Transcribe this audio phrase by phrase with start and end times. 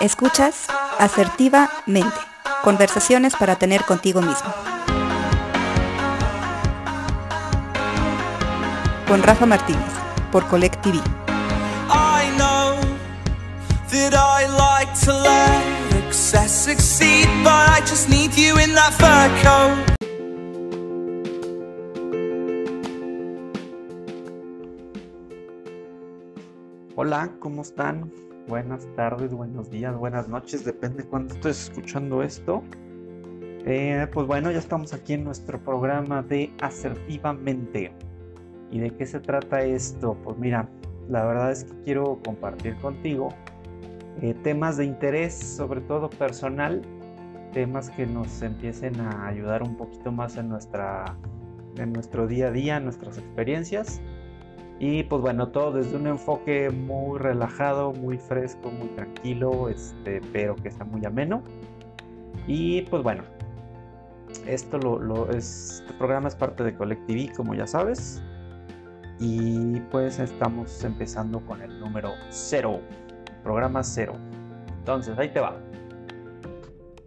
[0.00, 0.66] Escuchas
[0.98, 2.16] asertivamente.
[2.64, 4.52] Conversaciones para tener contigo mismo.
[9.06, 9.92] Con Rafa Martínez,
[10.32, 10.98] por Collect TV.
[11.88, 12.80] I know
[13.90, 19.28] that I like to let excess succeed, but I just need you in that fur
[19.42, 19.91] coat.
[27.04, 28.12] Hola, ¿cómo están?
[28.46, 32.62] Buenas tardes, buenos días, buenas noches, depende cuándo estés escuchando esto.
[33.66, 37.90] Eh, pues bueno, ya estamos aquí en nuestro programa de Asertivamente.
[38.70, 40.16] ¿Y de qué se trata esto?
[40.22, 40.68] Pues mira,
[41.08, 43.30] la verdad es que quiero compartir contigo
[44.20, 46.82] eh, temas de interés, sobre todo personal,
[47.52, 51.16] temas que nos empiecen a ayudar un poquito más en, nuestra,
[51.78, 54.00] en nuestro día a día, en nuestras experiencias.
[54.82, 60.56] Y pues bueno, todo desde un enfoque muy relajado, muy fresco, muy tranquilo, este, pero
[60.56, 61.44] que sea muy ameno.
[62.48, 63.22] Y pues bueno,
[64.44, 68.24] esto lo, lo es, este programa es parte de Collective, como ya sabes.
[69.20, 72.80] Y pues estamos empezando con el número 0,
[73.44, 74.14] programa 0.
[74.78, 75.60] Entonces, ahí te va.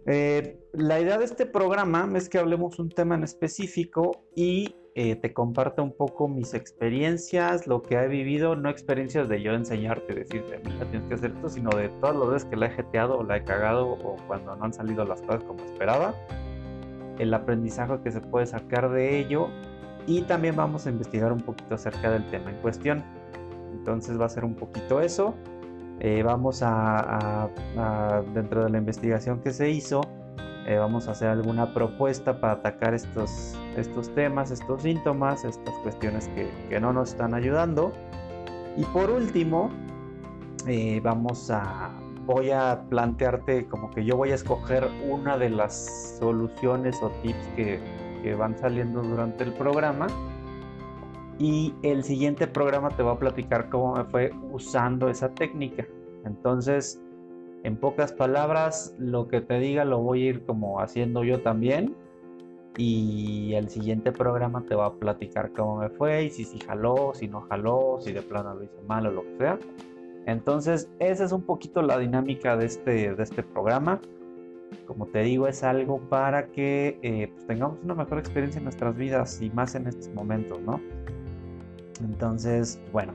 [0.06, 5.14] Eh, la idea de este programa es que hablemos un tema en específico y eh,
[5.14, 10.14] te comparta un poco mis experiencias, lo que he vivido, no experiencias de yo enseñarte,
[10.14, 13.18] decirte, mira, tienes que hacer esto, sino de todas las veces que la he jeteado
[13.18, 16.14] o la he cagado o cuando no han salido las cosas como esperaba,
[17.18, 19.50] el aprendizaje que se puede sacar de ello
[20.06, 23.04] y también vamos a investigar un poquito acerca del tema en cuestión.
[23.72, 25.34] Entonces va a ser un poquito eso.
[26.00, 27.50] Eh, vamos a,
[28.32, 30.00] dentro de la investigación que se hizo,
[30.66, 36.28] eh, vamos a hacer alguna propuesta para atacar estos, estos temas, estos síntomas, estas cuestiones
[36.34, 37.92] que, que no nos están ayudando.
[38.76, 39.70] Y por último,
[40.66, 41.92] eh, vamos a,
[42.24, 47.46] voy a plantearte como que yo voy a escoger una de las soluciones o tips
[47.54, 47.80] que,
[48.24, 50.08] que van saliendo durante el programa.
[51.38, 55.86] Y el siguiente programa te va a platicar cómo me fue usando esa técnica.
[56.24, 57.00] Entonces,
[57.66, 61.96] en pocas palabras, lo que te diga lo voy a ir como haciendo yo también.
[62.78, 67.10] Y el siguiente programa te va a platicar cómo me fue y si, si jaló,
[67.12, 69.58] si no jaló, si de plano lo hice mal o lo que sea.
[70.26, 74.00] Entonces, esa es un poquito la dinámica de este, de este programa.
[74.86, 78.94] Como te digo, es algo para que eh, pues, tengamos una mejor experiencia en nuestras
[78.96, 80.80] vidas y más en estos momentos, ¿no?
[82.00, 83.12] Entonces, bueno.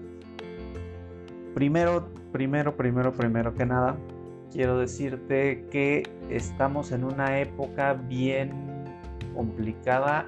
[1.53, 3.95] Primero, primero, primero, primero que nada,
[4.51, 8.51] quiero decirte que estamos en una época bien
[9.33, 10.25] complicada.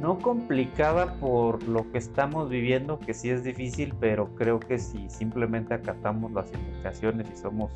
[0.00, 5.08] No complicada por lo que estamos viviendo, que sí es difícil, pero creo que si
[5.08, 7.70] simplemente acatamos las indicaciones y somos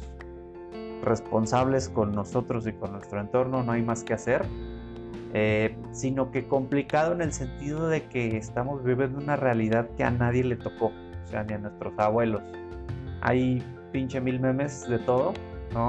[1.03, 4.45] responsables con nosotros y con nuestro entorno, no hay más que hacer,
[5.33, 10.11] eh, sino que complicado en el sentido de que estamos viviendo una realidad que a
[10.11, 12.43] nadie le tocó, o sea, ni a nuestros abuelos.
[13.23, 15.33] Hay pinche mil memes de todo,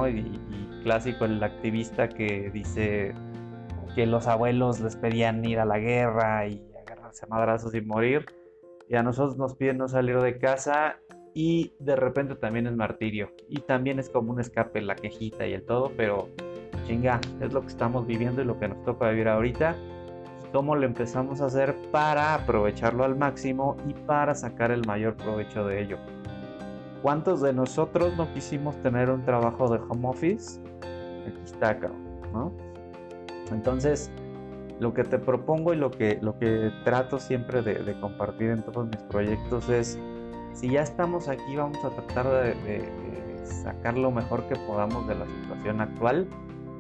[0.07, 3.13] y clásico el activista que dice
[3.95, 8.25] que los abuelos les pedían ir a la guerra y agarrarse a madrazos y morir.
[8.87, 10.97] Y a nosotros nos piden no salir de casa
[11.33, 13.31] y de repente también es martirio.
[13.49, 16.29] Y también es como un escape la quejita y el todo, pero
[16.85, 19.75] chinga, es lo que estamos viviendo y lo que nos toca vivir ahorita.
[20.51, 25.65] ¿Cómo lo empezamos a hacer para aprovecharlo al máximo y para sacar el mayor provecho
[25.65, 25.97] de ello?
[27.03, 30.61] ¿Cuántos de nosotros no quisimos tener un trabajo de home office?
[31.27, 31.77] Aquí está,
[32.31, 32.53] ¿no?
[33.51, 34.09] Entonces,
[34.79, 38.87] lo que te propongo y lo que, lo que trato siempre de, compartir en todos
[38.87, 39.99] mis proyectos es
[40.53, 45.25] si ya estamos aquí, vamos a tratar de, sacar lo mejor que podamos de la
[45.25, 46.25] situación actual,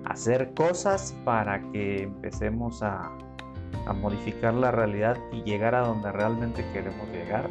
[0.05, 3.11] hacer cosas para que empecemos a,
[3.99, 7.49] modificar la realidad y llegar a donde realmente queremos llegar.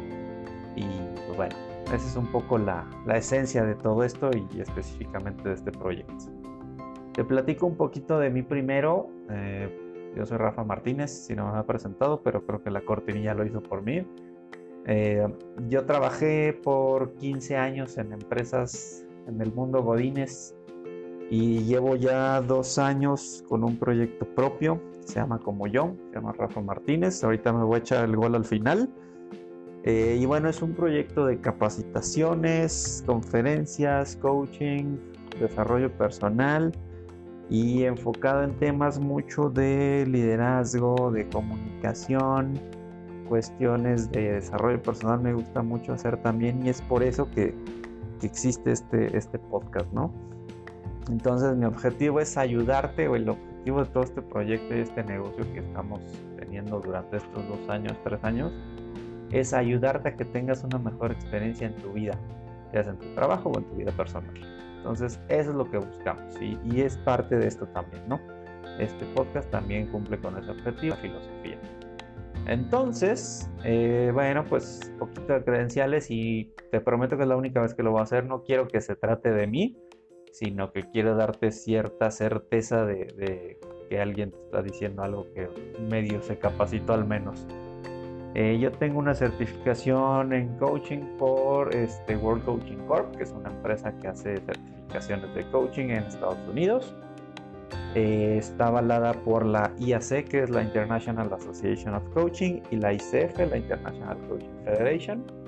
[0.75, 0.87] Y
[1.27, 1.55] pues bueno,
[1.95, 6.25] esa es un poco la, esencia de todo esto y específicamente de este proyecto.
[7.13, 9.09] Te platico un poquito de mí primero.
[9.29, 13.33] Eh, yo soy Rafa Martínez, si no me ha presentado, pero creo que la cortinilla
[13.33, 14.05] lo hizo por mí.
[14.85, 15.27] Eh,
[15.69, 20.55] yo trabajé por 15 años en empresas en el mundo Godines
[21.29, 26.33] y llevo ya dos años con un proyecto propio, se llama como yo, se llama
[26.33, 28.89] Rafa Martínez, ahorita me voy a echar el gol al final.
[29.83, 34.97] Eh, y bueno, es un proyecto de capacitaciones, conferencias, coaching,
[35.39, 36.71] desarrollo personal
[37.49, 42.53] y enfocado en temas mucho de liderazgo, de comunicación,
[43.27, 47.53] cuestiones de desarrollo personal me gusta mucho hacer también y es por eso que
[48.21, 50.13] existe este, este podcast, ¿no?
[51.09, 55.43] Entonces mi objetivo es ayudarte, o el objetivo de todo este proyecto y este negocio
[55.53, 55.99] que estamos
[56.37, 58.53] teniendo durante estos dos años, tres años,
[59.33, 62.13] es ayudarte a que tengas una mejor experiencia en tu vida,
[62.71, 64.31] ya sea en tu trabajo o en tu vida personal.
[64.77, 68.19] Entonces, eso es lo que buscamos y, es parte de esto también, ¿no?
[68.79, 71.57] Este podcast también cumple con ese objetivo, filosofía.
[72.47, 77.73] Entonces, eh, bueno, pues poquito de credenciales y te prometo que es la única vez
[77.73, 78.25] que lo voy a hacer.
[78.25, 79.77] No quiero que se trate de mí,
[80.33, 83.59] sino que quiero darte cierta certeza de, de
[83.89, 85.47] que alguien te está diciendo algo que
[85.89, 87.47] medio se capacitó al menos.
[88.35, 93.49] Eh, yo tengo una certificación en coaching por este World Coaching Corp, que es una
[93.49, 96.95] empresa que hace certificaciones de coaching en Estados Unidos.
[97.95, 102.93] Eh, está avalada por la IAC, que es la International Association of Coaching, y la
[102.93, 105.42] ICF, la International Coaching Federation.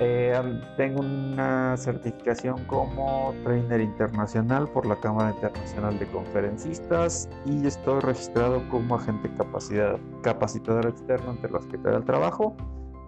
[0.00, 8.00] Eh, tengo una certificación como trainer internacional por la Cámara Internacional de Conferencistas y estoy
[8.00, 12.56] registrado como agente capacidad, capacitador externo entre los que te da el trabajo,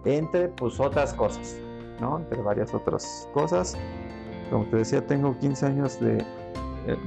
[0.03, 1.57] entre pues otras cosas,
[2.01, 2.19] ¿no?
[2.19, 3.77] Entre varias otras cosas.
[4.49, 6.25] Como te decía, tengo 15 años de,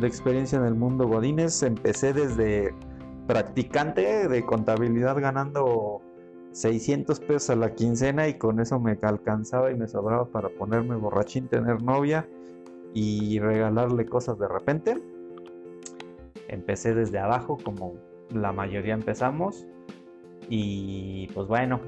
[0.00, 1.62] de experiencia en el mundo Godines.
[1.62, 2.74] Empecé desde
[3.26, 6.00] practicante de contabilidad ganando
[6.54, 10.94] 600 pesos a la quincena y con eso me alcanzaba y me sobraba para ponerme
[10.94, 12.28] borrachín, tener novia
[12.94, 14.96] y regalarle cosas de repente.
[16.46, 17.94] Empecé desde abajo como
[18.30, 19.66] la mayoría empezamos
[20.48, 21.80] y pues bueno,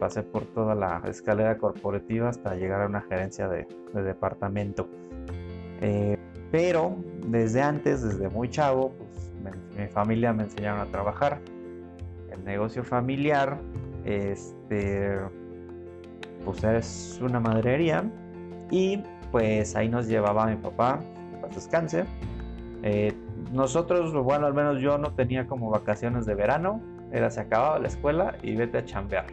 [0.00, 4.88] pasé por toda la escalera corporativa hasta llegar a una gerencia de, de departamento.
[5.80, 6.18] Eh,
[6.50, 6.96] pero
[7.28, 9.32] desde antes, desde muy chavo, pues
[9.78, 11.40] mi familia me enseñaron a trabajar.
[12.32, 13.60] El negocio familiar
[14.08, 15.18] este,
[16.42, 18.10] pues es una madrería
[18.70, 21.00] y pues ahí nos llevaba mi papá,
[21.42, 22.06] para descanse.
[22.82, 23.12] Eh,
[23.52, 26.80] nosotros, bueno, al menos yo no tenía como vacaciones de verano,
[27.12, 29.26] era se acababa la escuela y vete a chambear,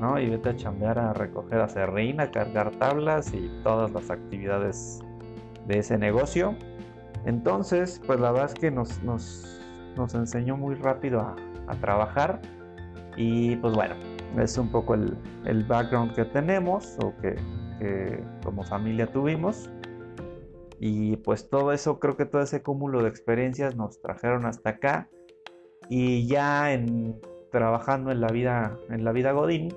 [0.00, 0.18] ¿no?
[0.18, 5.00] Y vete a chambear a recoger a serrín, a cargar tablas y todas las actividades
[5.66, 6.54] de ese negocio.
[7.26, 9.60] Entonces, pues la verdad es que nos, nos,
[9.96, 11.36] nos enseñó muy rápido a,
[11.66, 12.40] a trabajar
[13.16, 13.94] y pues bueno,
[14.38, 17.36] es un poco el, el background que tenemos o que,
[18.42, 19.70] como familia tuvimos.
[20.80, 25.08] Y pues todo eso, creo que todo ese cúmulo de experiencias nos trajeron hasta acá.
[25.88, 27.20] Y ya en
[27.50, 29.72] trabajando en la vida, en la vida Godín,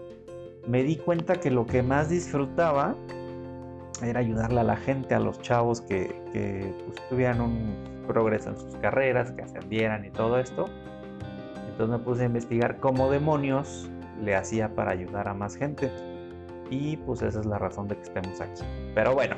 [0.67, 2.95] me di cuenta que lo que más disfrutaba
[4.01, 8.57] era ayudarle a la gente, a los chavos que, que pues, tuvieran un progreso en
[8.57, 10.65] sus carreras, que ascendieran y todo esto.
[11.77, 13.87] Entonces me puse a investigar cómo demonios
[14.23, 15.91] le hacía para ayudar a más gente.
[16.71, 18.63] Y pues esa es la razón de que estemos aquí.
[18.95, 19.35] Pero bueno,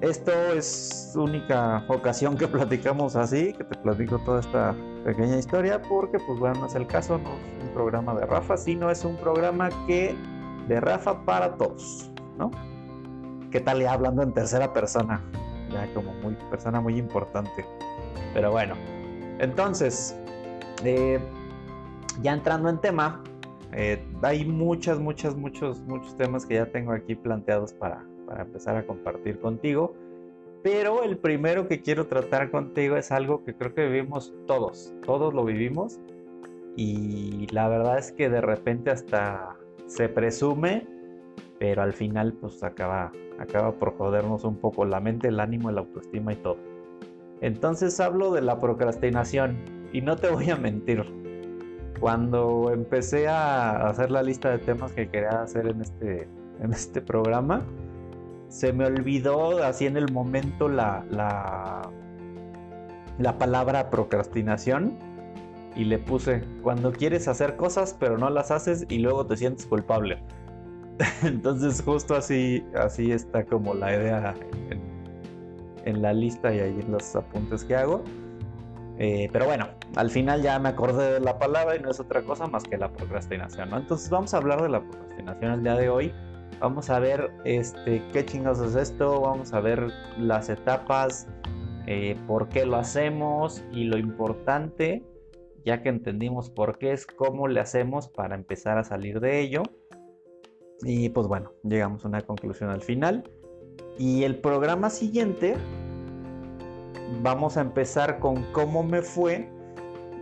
[0.00, 4.74] esto es única ocasión que platicamos así, que te platico toda esta
[5.04, 8.56] pequeña historia, porque pues bueno, no es el caso, no es un programa de Rafa,
[8.56, 10.16] sino es un programa que
[10.66, 12.50] de Rafa para todos, ¿no?
[13.52, 15.22] ¿Qué tal ya hablando en tercera persona?
[15.70, 17.64] Ya como muy persona muy importante.
[18.34, 18.74] Pero bueno,
[19.38, 20.16] entonces,
[20.82, 21.20] eh,
[22.20, 23.22] ya entrando en tema,
[23.72, 28.76] eh, hay muchas, muchas, muchos, muchos temas que ya tengo aquí planteados para, para empezar
[28.76, 29.94] a compartir contigo.
[30.62, 35.34] Pero el primero que quiero tratar contigo es algo que creo que vivimos todos, todos
[35.34, 35.98] lo vivimos.
[36.76, 40.86] Y la verdad es que de repente hasta se presume,
[41.58, 45.80] pero al final pues acaba, acaba por jodernos un poco la mente, el ánimo, la
[45.80, 46.56] autoestima y todo.
[47.40, 49.56] Entonces hablo de la procrastinación
[49.92, 51.04] y no te voy a mentir,
[52.02, 56.28] cuando empecé a hacer la lista de temas que quería hacer en este,
[56.60, 57.62] en este programa,
[58.48, 61.88] se me olvidó así en el momento la, la,
[63.20, 64.98] la palabra procrastinación
[65.76, 69.64] y le puse cuando quieres hacer cosas pero no las haces y luego te sientes
[69.66, 70.20] culpable.
[71.22, 74.34] Entonces justo así, así está como la idea
[74.70, 74.80] en,
[75.84, 78.02] en la lista y ahí en los apuntes que hago.
[78.98, 82.22] Eh, pero bueno, al final ya me acordé de la palabra y no es otra
[82.22, 83.78] cosa más que la procrastinación, ¿no?
[83.78, 86.12] Entonces vamos a hablar de la procrastinación el día de hoy.
[86.60, 91.26] Vamos a ver este, qué chingados es esto, vamos a ver las etapas,
[91.86, 95.02] eh, por qué lo hacemos y lo importante,
[95.64, 99.62] ya que entendimos por qué es, cómo le hacemos para empezar a salir de ello.
[100.84, 103.24] Y pues bueno, llegamos a una conclusión al final.
[103.98, 105.56] Y el programa siguiente
[107.20, 109.48] vamos a empezar con cómo me fue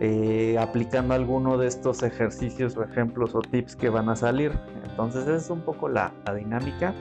[0.03, 4.51] eh, aplicando alguno de estos ejercicios o ejemplos o tips que van a salir.
[4.83, 6.95] Entonces esa es un poco la, dinámica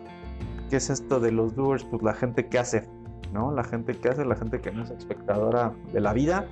[0.69, 1.83] ¿Qué es esto de los doers?
[1.83, 2.87] Pues la gente que hace,
[3.33, 3.51] ¿no?
[3.51, 6.47] La gente que hace, la gente que no es espectadora de la vida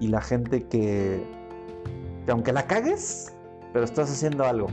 [0.00, 1.22] y la gente que,
[2.26, 3.34] que aunque la cagues,
[3.72, 4.68] pero estás haciendo algo.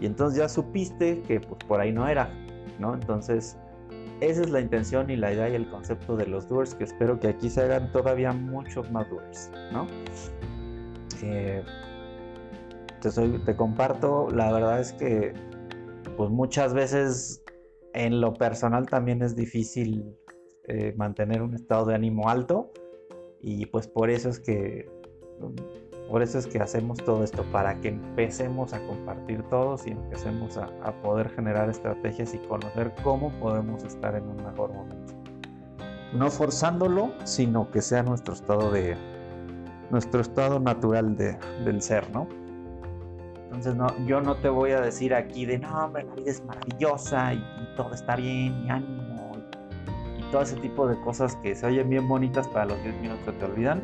[0.00, 2.32] Y entonces ya supiste que pues por ahí no era,
[2.78, 2.94] ¿no?
[2.94, 3.56] Entonces,
[4.20, 7.20] esa es la intención y la idea y el concepto de los doers, que espero
[7.20, 9.86] que aquí se hagan todavía muchos más doers, ¿no?
[11.22, 11.62] Eh,
[13.00, 15.34] te, te comparto, la verdad es que
[16.16, 17.42] pues muchas veces
[17.92, 20.16] en lo personal también es difícil
[20.68, 22.72] eh, mantener un estado de ánimo alto
[23.40, 24.88] y pues por eso es que
[26.10, 30.56] por eso es que hacemos todo esto para que empecemos a compartir todos y empecemos
[30.56, 30.66] a,
[31.02, 35.14] poder generar estrategias y conocer cómo podemos estar en un mejor momento.
[36.12, 38.96] No forzándolo sino que sea nuestro estado de
[39.90, 42.28] nuestro estado natural de, del ser no
[43.50, 46.44] entonces no, yo no te voy a decir aquí de no, hombre, la vida es
[46.44, 47.44] maravillosa y,
[47.76, 52.06] todo está bien y ánimo y, todo ese tipo de cosas que se oyen bien
[52.06, 53.82] bonitas para los 10 minutos que te olvidan.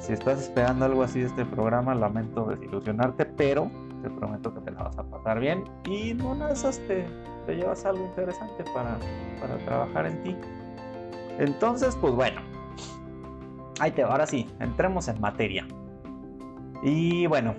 [0.00, 3.70] Si estás esperando algo así de este programa, lamento desilusionarte, pero
[4.02, 7.06] te prometo que te la vas a pasar bien y no una de esas te,
[7.44, 8.96] te llevas algo interesante para,
[9.38, 10.36] para trabajar en ti.
[11.38, 12.40] Entonces, pues bueno,
[13.80, 15.66] ahí te ahora sí, entremos en materia.
[16.82, 17.54] Y bueno,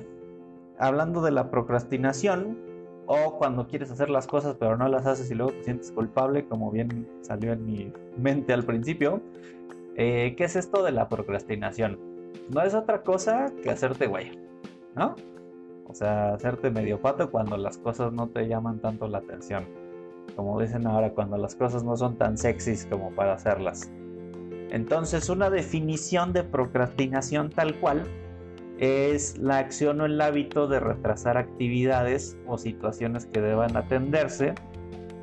[0.80, 2.58] hablando de la procrastinación
[3.06, 6.46] o cuando quieres hacer las cosas pero no las haces y luego te sientes culpable,
[6.46, 9.22] como bien salió en mi mente al principio,
[9.96, 12.00] eh, ¿qué es esto de la procrastinación?
[12.50, 14.38] No es otra cosa que hacerte güey,
[14.96, 15.16] ¿no?
[15.88, 19.66] O sea, hacerte medio pato cuando las cosas no te llaman tanto la atención.
[20.36, 23.90] Como dicen ahora, cuando las cosas no son tan sexys como para hacerlas.
[24.70, 28.04] Entonces, una definición de procrastinación tal cual
[28.80, 34.54] es la acción o el hábito de retrasar actividades o situaciones que deban atenderse,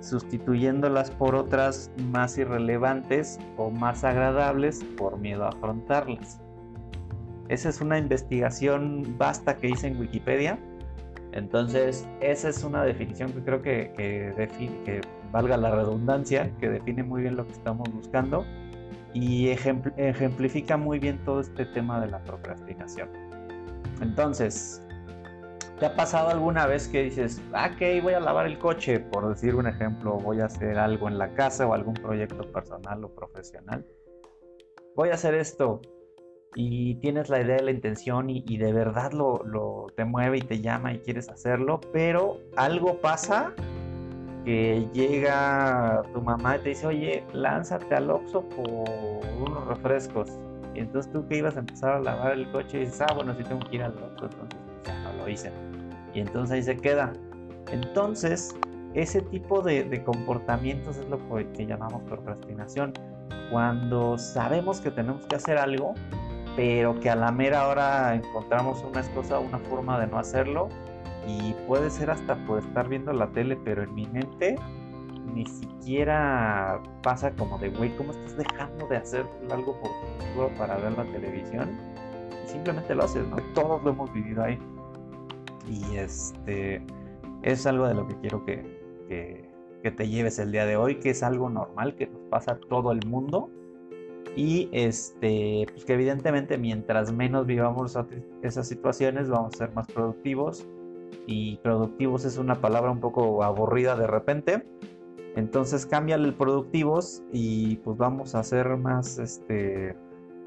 [0.00, 6.40] sustituyéndolas por otras más irrelevantes o más agradables por miedo a afrontarlas.
[7.48, 10.58] Esa es una investigación vasta que hice en Wikipedia.
[11.32, 13.92] Entonces, esa es una definición que creo que,
[14.84, 15.00] que
[15.32, 18.44] valga la redundancia, que define muy bien lo que estamos buscando
[19.14, 23.23] y ejemplifica muy bien todo este tema de la procrastinación.
[24.00, 24.82] Entonces,
[25.78, 29.28] ¿te ha pasado alguna vez que dices, ah, ok, voy a lavar el coche, por
[29.28, 33.14] decir un ejemplo, voy a hacer algo en la casa o algún proyecto personal o
[33.14, 33.86] profesional?
[34.96, 35.80] Voy a hacer esto
[36.54, 40.60] y tienes la idea, la intención y, de verdad lo, lo, te mueve y te
[40.60, 43.52] llama y quieres hacerlo, pero algo pasa
[44.44, 50.30] que llega tu mamá y te dice, oye, lánzate al Oxxo por unos refrescos
[50.74, 53.34] y entonces tú que ibas a empezar a lavar el coche y dices, ah, bueno,
[53.36, 55.52] sí tengo que ir al otro, entonces ya no lo hice.
[56.14, 57.12] Y entonces ahí se queda.
[57.70, 58.54] Entonces,
[58.94, 61.18] ese tipo de, comportamientos es lo
[61.52, 62.92] que llamamos procrastinación.
[63.50, 65.94] Cuando sabemos que tenemos que hacer algo,
[66.56, 70.68] pero que a la mera hora encontramos una excusa, una forma de no hacerlo,
[71.26, 74.56] y puede ser hasta por estar viendo la tele, pero en mi mente
[75.32, 80.76] ni siquiera pasa como de, güey, ¿cómo estás dejando de hacer algo por futuro para
[80.76, 81.70] ver la televisión?
[82.44, 83.36] Y simplemente lo haces, ¿no?
[83.54, 84.58] Todos lo hemos vivido ahí.
[85.68, 86.84] Y este
[87.42, 88.62] es algo de lo que quiero que,
[89.08, 92.56] que, te lleves el día de hoy, que es algo normal, que nos pasa a
[92.56, 93.50] todo el mundo.
[94.36, 97.96] Y este, pues que evidentemente mientras menos vivamos
[98.42, 100.66] esas situaciones, vamos a ser más productivos.
[101.26, 104.66] Y productivos es una palabra un poco aburrida de repente,
[105.36, 109.96] Entonces cámbiale el productivos y pues vamos a ser más, este,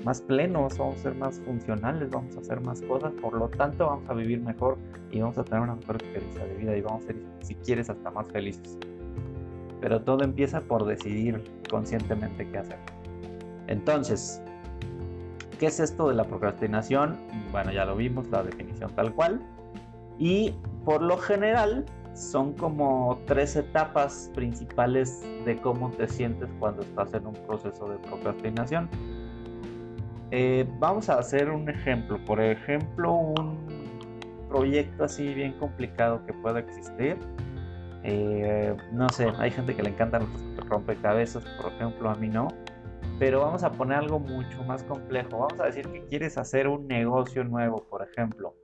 [0.05, 3.87] más plenos, vamos a ser más funcionales, vamos a hacer más cosas, por lo tanto
[3.87, 4.77] vamos a vivir mejor
[5.11, 7.89] y vamos a tener una mejor experiencia de vida y vamos a ser, si quieres,
[7.89, 8.77] hasta más felices.
[9.81, 12.79] Pero todo empieza por decidir conscientemente qué hacer.
[13.67, 14.41] Entonces,
[15.59, 17.17] ¿qué es esto de la procrastinación?
[17.51, 19.41] Bueno, ya lo vimos, la definición tal cual.
[20.17, 21.85] Y por lo general
[22.17, 27.97] son como tres etapas principales de cómo te sientes cuando estás en un proceso de
[27.99, 28.89] procrastinación.
[30.31, 33.57] Eh, vamos a hacer un ejemplo, por ejemplo, un
[34.49, 37.17] proyecto así bien complicado que pueda existir.
[38.03, 42.47] Eh, no sé, hay gente que le encantan los rompecabezas, por ejemplo, a mí no.
[43.19, 45.37] Pero vamos a poner algo mucho más complejo.
[45.37, 48.55] Vamos a decir que quieres hacer un negocio nuevo, por ejemplo.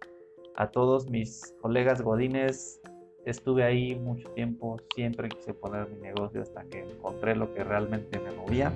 [0.55, 2.81] A todos mis colegas godines
[3.25, 8.19] estuve ahí mucho tiempo, siempre quise poner mi negocio hasta que encontré lo que realmente
[8.19, 8.71] me movía.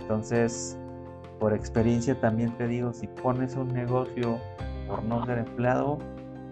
[0.00, 0.76] Entonces,
[1.38, 4.38] por experiencia también te digo, si pones un negocio
[4.88, 5.98] por no ser empleado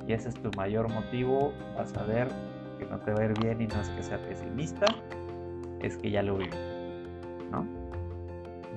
[0.07, 2.29] y ese es tu mayor motivo, vas a ver
[2.79, 4.87] que no te va a ir bien y no es que sea pesimista,
[5.81, 6.57] es que ya lo viví,
[7.51, 7.67] ¿no?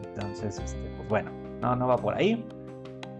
[0.03, 1.31] Entonces, este, pues bueno,
[1.61, 2.45] no, no va por ahí.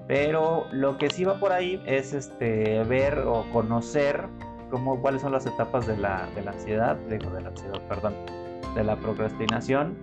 [0.07, 4.27] Pero lo que sí va por ahí es este, ver o conocer
[4.71, 8.15] cómo, cuáles son las etapas de la, de la ansiedad, de, de la ansiedad, perdón,
[8.73, 9.97] de la procrastinación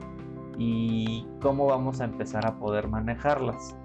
[0.58, 3.76] y cómo vamos a empezar a poder manejarlas.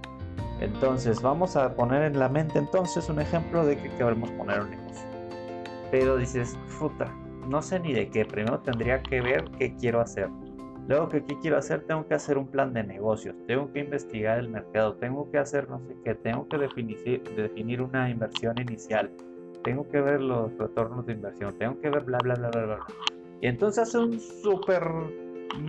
[0.59, 4.69] Entonces, vamos a poner en la mente entonces un ejemplo de que queremos poner un
[4.69, 5.07] negocio.
[5.91, 7.11] Pero dices, puta,
[7.47, 8.25] no sé ni de qué.
[8.25, 10.29] Primero tendría que ver qué quiero hacer.
[10.87, 14.49] Luego qué quiero hacer, tengo que hacer un plan de negocios, tengo que investigar el
[14.49, 19.09] mercado, tengo que hacer no sé qué, tengo que definir, definir una inversión inicial,
[19.63, 22.79] tengo que ver los retornos de inversión, tengo que ver bla, bla, bla, bla, bla.
[23.41, 24.83] Y entonces hace un súper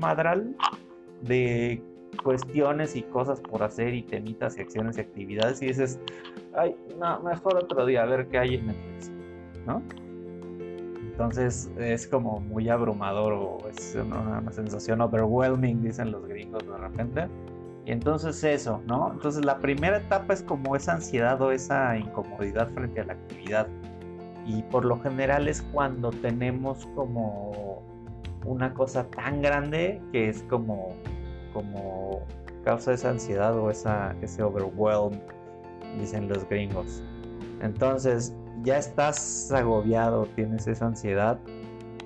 [0.01, 0.55] madral
[1.23, 1.83] de
[2.23, 5.99] cuestiones y cosas por hacer y temitas y acciones y actividades y dices,
[6.55, 9.11] ay, no, mejor otro día a ver qué hay en Netflix,
[9.66, 9.83] ¿no?
[11.14, 16.77] Entonces es como muy abrumador o es una, una, sensación overwhelming, dicen los gringos de
[16.77, 17.29] repente.
[17.87, 19.12] Y entonces eso, ¿no?
[19.12, 23.68] Entonces la primera etapa es como esa ansiedad o esa incomodidad frente a la actividad.
[24.46, 27.83] Y por lo general es cuando tenemos como
[28.44, 30.94] una cosa tan grande que es como,
[31.52, 32.20] como
[32.64, 35.18] causa esa ansiedad o esa, ese overwhelm,
[35.98, 37.02] dicen los gringos.
[37.62, 41.38] Entonces, ya estás agobiado, tienes esa ansiedad.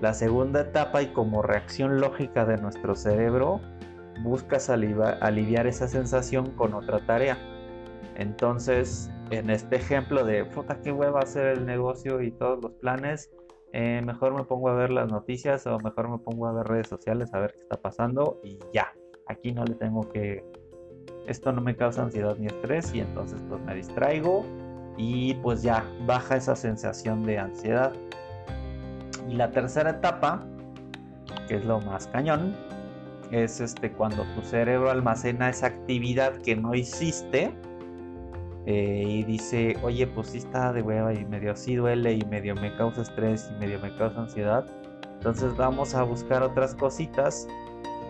[0.01, 3.61] La segunda etapa y como reacción lógica de nuestro cerebro,
[4.23, 7.39] buscas aliviar esa sensación con otra tarea.
[8.19, 13.31] Entonces, en este ejemplo de, puta, qué hueva hacer el negocio y todos los planes,
[13.73, 16.89] eh, mejor me pongo a ver las noticias o mejor me pongo a ver redes
[16.89, 18.93] sociales a ver qué está pasando y ya,
[19.29, 20.45] aquí no le tengo que,
[21.29, 24.45] esto no me causa ansiedad ni estrés y entonces pues me distraigo
[24.97, 27.93] y pues ya baja esa sensación de ansiedad.
[29.29, 30.45] Y la tercera etapa,
[31.47, 32.57] que es lo más cañón,
[33.31, 37.55] es este cuando tu cerebro almacena esa actividad que no hiciste
[38.71, 42.55] eh, y dice, oye, pues sí está de hueva y medio sí duele y medio
[42.55, 44.67] me causa estrés y medio me causa ansiedad.
[45.15, 47.49] Entonces vamos a buscar otras cositas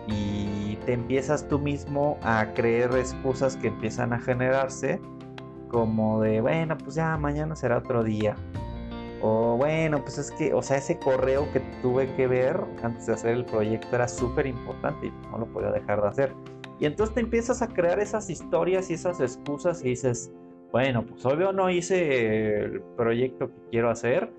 [0.05, 4.99] y te empiezas tú mismo a creer excusas que empiezan a generarse
[5.69, 8.35] como de, bueno, pues ya mañana será otro día.
[9.21, 13.13] O bueno, pues es que, o sea, ese correo que tuve que ver antes de
[13.13, 16.33] hacer el proyecto era súper importante y no lo podía dejar de hacer.
[16.81, 20.33] Y entonces te empiezas a crear esas historias y esas excusas y dices,
[20.71, 24.29] bueno, pues obvio no hice el proyecto que quiero hacer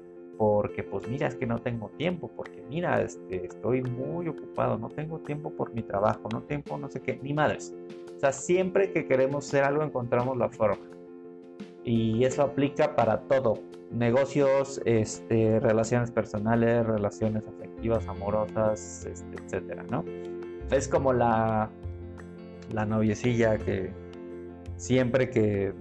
[0.41, 4.89] porque pues mira, es que no tengo tiempo, porque mira, este, estoy muy ocupado, no
[4.89, 7.75] tengo tiempo por mi trabajo, no tengo no sé qué, ni madres.
[8.17, 10.83] O sea, siempre que queremos hacer algo encontramos la forma.
[11.85, 13.59] Y eso aplica para todo,
[13.91, 20.07] negocios, este, relaciones personales, relaciones afectivas, amorosas, este, etcétera, ¿no?
[20.71, 21.69] Es como la,
[22.73, 23.91] la noviecilla que
[24.77, 25.75] siempre que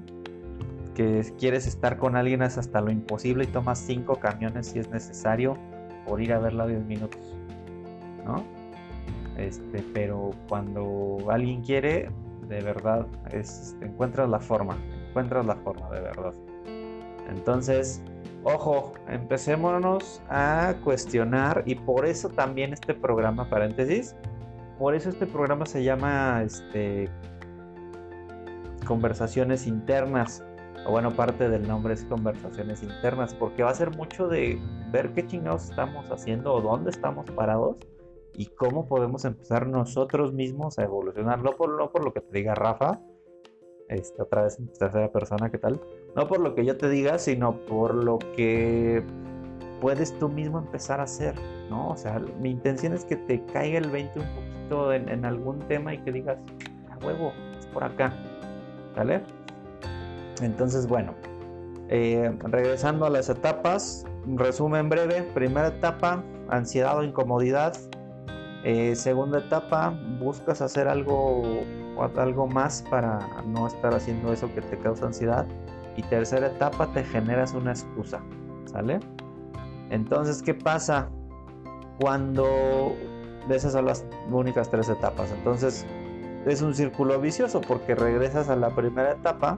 [0.99, 4.89] que quieres estar con alguien es hasta lo imposible y tomas cinco camiones si es
[4.89, 5.57] necesario
[6.05, 7.37] por ir a verla 10 minutos,
[8.25, 8.43] ¿no?
[9.37, 12.09] Este, pero cuando alguien quiere,
[12.49, 16.33] de verdad, es, encuentras la forma, encuentras la forma, de verdad.
[17.29, 18.01] Entonces,
[18.43, 24.17] ojo, empecémonos a cuestionar y por eso también este programa, paréntesis,
[24.77, 27.09] por eso este programa se llama este,
[28.85, 30.43] Conversaciones Internas
[30.85, 34.59] o bueno, parte del nombre es conversaciones internas, porque va a ser mucho de
[34.91, 37.77] ver qué chingados estamos haciendo o dónde estamos parados
[38.33, 42.37] y cómo podemos empezar nosotros mismos a evolucionar, no por, no por lo que te
[42.37, 43.01] diga Rafa,
[43.89, 45.81] este, otra vez en tercera persona, ¿qué tal?
[46.15, 49.03] No por lo que yo te diga, sino por lo que
[49.81, 51.35] puedes tú mismo empezar a hacer,
[51.69, 51.89] ¿no?
[51.89, 55.93] O sea, mi intención es que te caiga el 20 un poquito en, algún tema
[55.93, 56.37] y que digas,
[56.91, 58.13] a huevo, es por acá,
[58.95, 59.23] ¿vale?
[60.41, 61.13] Entonces, bueno,
[61.89, 67.75] eh, regresando a las etapas, resumen breve, primera etapa, ansiedad o incomodidad,
[68.63, 71.63] eh, segunda etapa, buscas hacer algo
[72.17, 75.45] algo más para no estar haciendo eso que te causa ansiedad.
[75.97, 78.21] Y tercera etapa, te generas una excusa,
[78.65, 78.99] ¿sale?
[79.89, 81.09] Entonces, ¿qué pasa
[81.99, 82.95] cuando
[83.49, 85.31] esas son las únicas tres etapas?
[85.31, 85.85] Entonces,
[86.45, 89.57] es un círculo vicioso porque regresas a la primera etapa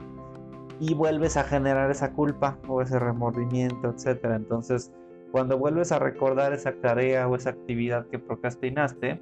[0.82, 4.34] y vuelves a generar esa culpa o ese remordimiento, etcétera.
[4.34, 4.90] Entonces,
[5.30, 9.20] cuando vuelves a recordar esa tarea o esa actividad que procrastinaste,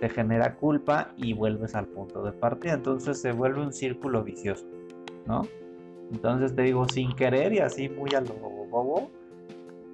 [0.00, 2.72] te genera culpa y vuelves al punto de partida.
[2.72, 4.64] Entonces se vuelve un círculo vicioso,
[5.26, 5.42] ¿no?
[6.10, 8.32] Entonces te digo, sin querer y así muy a lo
[8.70, 9.10] bobo,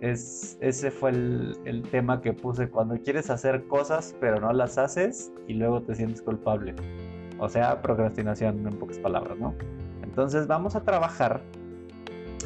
[0.01, 4.79] es, ese fue el, el, tema que puse cuando quieres hacer cosas pero no las
[4.79, 6.77] haces y luego te sientes culpable.
[7.41, 9.53] O sea, procrastinación en pocas palabras, ¿no?
[10.13, 11.41] Entonces vamos a trabajar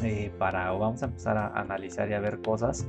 [0.01, 2.87] eh, para, o vamos a empezar a analizar y a ver cosas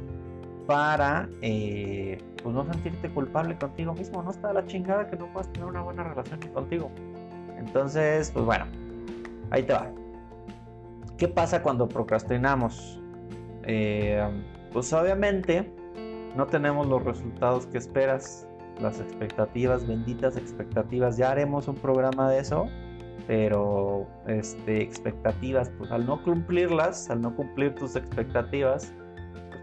[0.68, 4.22] para eh, pues no sentirte culpable contigo mismo.
[4.22, 6.92] No está la chingada que no puedas tener una buena relación contigo.
[7.58, 8.66] Entonces, pues bueno,
[9.50, 9.90] ahí te va.
[11.16, 13.00] ¿Qué pasa cuando procrastinamos?
[13.64, 14.22] Eh,
[14.72, 15.74] pues obviamente
[16.36, 18.46] no tenemos los resultados que esperas,
[18.80, 21.16] las expectativas, benditas expectativas.
[21.16, 22.68] Ya haremos un programa de eso,
[23.28, 28.94] pero este, expectativas, pues al no cumplirlas, al no cumplir tus expectativas,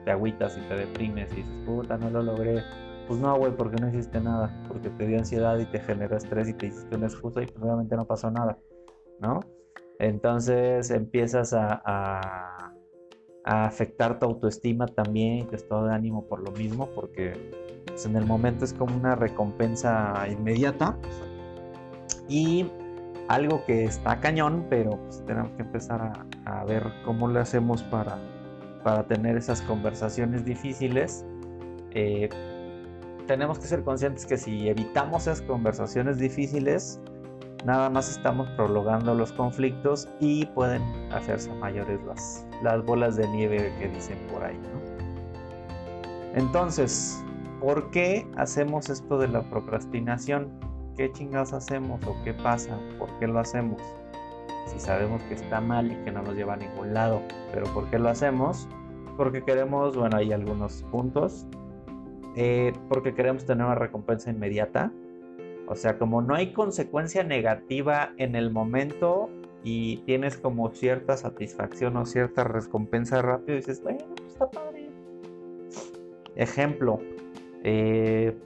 [0.06, 2.62] te agüitas y te deprimes y dices, puta, no lo logré.
[3.08, 6.48] Pues no, güey, porque no hiciste nada, porque te dio ansiedad y te generó estrés
[6.48, 8.56] y te hiciste una excusa y pues obviamente no pasó nada,
[9.20, 9.40] ¿no?
[9.98, 12.72] Entonces empiezas a, a,
[13.46, 17.34] afectar tu autoestima también y tu estado de ánimo por lo mismo, porque
[17.88, 20.98] pues, en el momento es como una recompensa inmediata.
[22.28, 22.68] Y
[23.28, 26.02] algo que está cañón, pero pues tenemos que empezar
[26.46, 28.20] a, a ver cómo le hacemos para
[28.86, 31.26] para tener esas conversaciones difíciles,
[31.90, 32.30] eh,
[33.26, 37.02] tenemos que ser conscientes que si evitamos esas conversaciones difíciles,
[37.66, 43.74] nada más estamos prolongando los conflictos y pueden hacerse mayores las, las bolas de nieve
[43.80, 44.60] que dicen por ahí.
[46.36, 47.24] Entonces,
[47.62, 50.48] ¿por qué hacemos esto de la procrastinación?
[50.98, 52.78] ¿Qué chingados hacemos o qué pasa?
[52.98, 53.82] ¿Por qué lo hacemos?
[54.68, 57.22] Si sabemos que está mal y que no nos lleva a ningún lado,
[57.54, 58.68] pero ¿por qué lo hacemos?
[59.16, 61.46] porque queremos, bueno, hay algunos puntos,
[62.36, 64.92] eh, porque queremos tener una recompensa inmediata.
[65.68, 69.30] O sea, como no hay consecuencia negativa en el momento
[69.64, 74.90] y tienes como cierta satisfacción o cierta recompensa rápido, dices, bueno, pues está padre.
[76.36, 77.00] Ejemplo,
[77.64, 78.38] eh,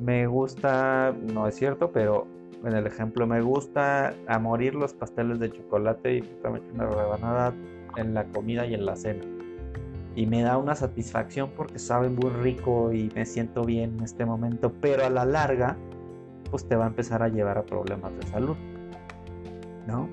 [0.00, 2.26] me gusta, no es cierto, pero
[2.64, 7.54] en el ejemplo me gusta a morir los pasteles de chocolate y justamente una rebanada
[7.96, 9.24] en la comida y en la cena
[10.16, 14.24] y me da una satisfacción porque sabe muy rico y me siento bien en este
[14.24, 15.76] momento, pero a la larga
[16.50, 18.56] pues te va a empezar a llevar a problemas de salud,
[19.86, 20.08] ¿no?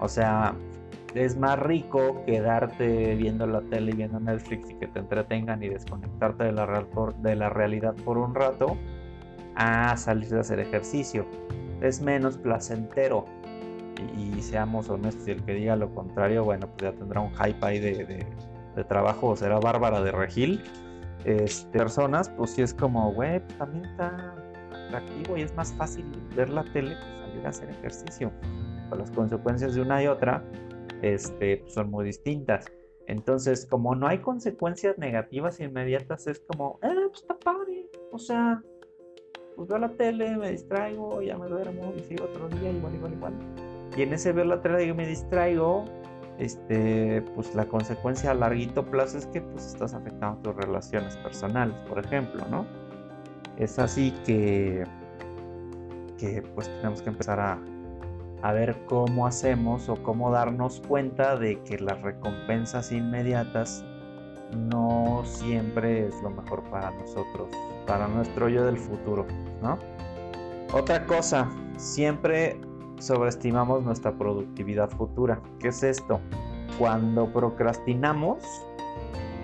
[0.00, 0.54] O sea,
[1.14, 5.68] es más rico quedarte viendo la tele y viendo Netflix y que te entretengan y
[5.68, 6.86] desconectarte de la, real
[7.20, 8.76] de la realidad por un rato
[9.56, 11.26] a salir a hacer ejercicio.
[11.80, 13.24] Es menos placentero.
[14.18, 17.64] Y, seamos honestos, y el que diga lo contrario, bueno, pues ya tendrá un hype
[17.64, 18.26] ahí de
[18.74, 20.62] de trabajo será Bárbara de Regil,
[21.24, 24.34] este, personas, pues sí es como, güey, pues, también está
[24.86, 26.04] atractivo y es más fácil
[26.36, 28.32] ver la tele que salir a hacer ejercicio.
[28.88, 30.44] Pues las consecuencias de una y otra
[31.02, 32.70] este, pues, son muy distintas.
[33.06, 37.90] Entonces, como no hay consecuencias negativas inmediatas, es como, eh, pues está padre.
[38.12, 38.62] O sea,
[39.56, 43.12] pues veo la tele, me distraigo, ya me duermo y sigo otro día, igual, igual,
[43.12, 43.32] igual.
[43.96, 45.84] Y en ese veo la tele y me distraigo,
[46.38, 51.76] este, pues la consecuencia a larguito plazo es que pues estás afectando tus relaciones personales,
[51.88, 52.66] por ejemplo, ¿no?
[53.56, 54.84] Es así que,
[56.18, 57.58] que pues tenemos que empezar a,
[58.42, 63.84] a ver cómo hacemos o cómo darnos cuenta de que las recompensas inmediatas
[64.70, 67.48] no siempre es lo mejor para nosotros,
[67.86, 69.26] para nuestro yo del futuro,
[69.62, 69.78] ¿no?
[70.72, 72.60] Otra cosa, siempre
[72.98, 75.40] sobreestimamos nuestra productividad futura.
[75.60, 76.20] ¿Qué es esto?
[76.78, 78.42] Cuando procrastinamos,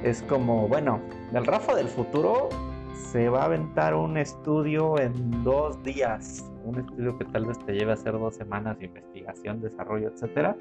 [0.02, 1.00] es como, bueno,
[1.32, 2.48] el Rafa del futuro
[2.94, 7.72] se va a aventar un estudio en dos días, un estudio que tal vez te
[7.72, 10.56] lleve a hacer dos semanas de investigación, desarrollo, etcétera.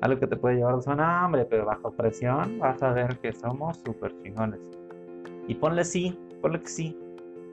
[0.00, 3.32] Algo que te puede llevar dos semanas, hombre, pero bajo presión vas a ver que
[3.32, 4.60] somos súper chingones.
[5.48, 6.98] Y ponle sí, ponle que sí,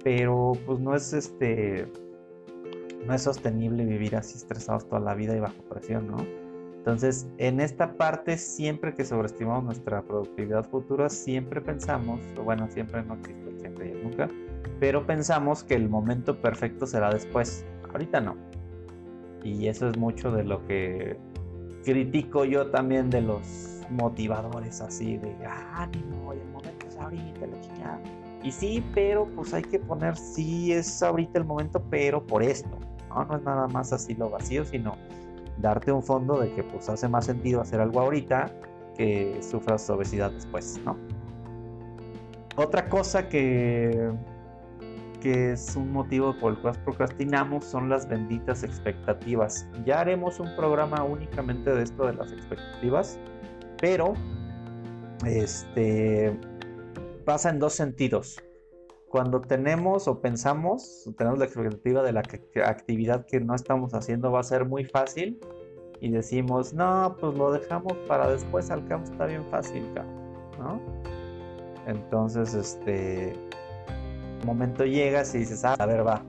[0.03, 1.87] pero pues no es este,
[3.05, 6.17] no es sostenible vivir así estresados toda la vida y bajo presión, ¿no?
[6.77, 13.03] Entonces, en esta parte, siempre que sobreestimamos nuestra productividad futura, siempre pensamos, o bueno, siempre
[13.03, 14.27] no existe siempre y nunca,
[14.79, 17.65] pero pensamos que el momento perfecto será después.
[17.91, 18.35] Ahorita no.
[19.43, 21.17] Y eso es mucho de lo que
[21.83, 28.01] critico yo también de los motivadores así de ánimo, el momento es ahorita, la chingada.
[28.45, 32.69] Y sí, pero pues hay que poner, sí es ahorita el momento, pero por esto.
[33.09, 34.95] No, no es nada más así lo vacío, sino
[35.57, 38.53] darte un fondo de que pues hace más sentido hacer algo ahorita
[38.95, 40.79] que sufras obesidad después.
[42.55, 44.11] Otra cosa que,
[45.21, 49.67] que es un motivo por el cual procrastinamos son las benditas expectativas.
[49.85, 53.17] Ya haremos un programa únicamente de esto de las expectativas,
[53.81, 54.13] pero
[55.25, 56.37] este
[57.25, 58.41] pasa en dos sentidos.
[59.09, 62.21] Cuando tenemos o pensamos, tenemos la expectativa de la
[62.65, 65.39] actividad que no estamos haciendo va a ser muy fácil
[66.01, 69.83] y decimos, no, pues lo dejamos para después, al campo está bien fácil,
[70.59, 70.81] ¿no?
[71.87, 73.33] Entonces, este
[74.45, 76.21] momento llegas y dices, ah, a ver, va,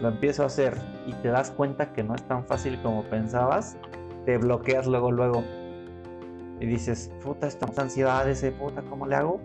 [0.00, 0.74] lo empiezo a hacer
[1.06, 3.76] y te das cuenta que no es tan fácil como pensabas,
[4.24, 5.42] te bloqueas luego, luego
[6.60, 9.40] y dices, puta, estamos ansiedades, puta, ¿cómo le hago?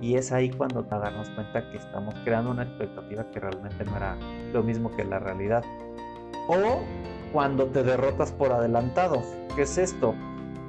[0.00, 3.96] Y es ahí cuando te das cuenta que estamos creando una expectativa que realmente no
[3.96, 4.16] era
[4.52, 5.64] lo mismo que la realidad.
[6.48, 6.82] O
[7.32, 9.22] cuando te derrotas por adelantado.
[9.56, 10.14] ¿Qué es esto?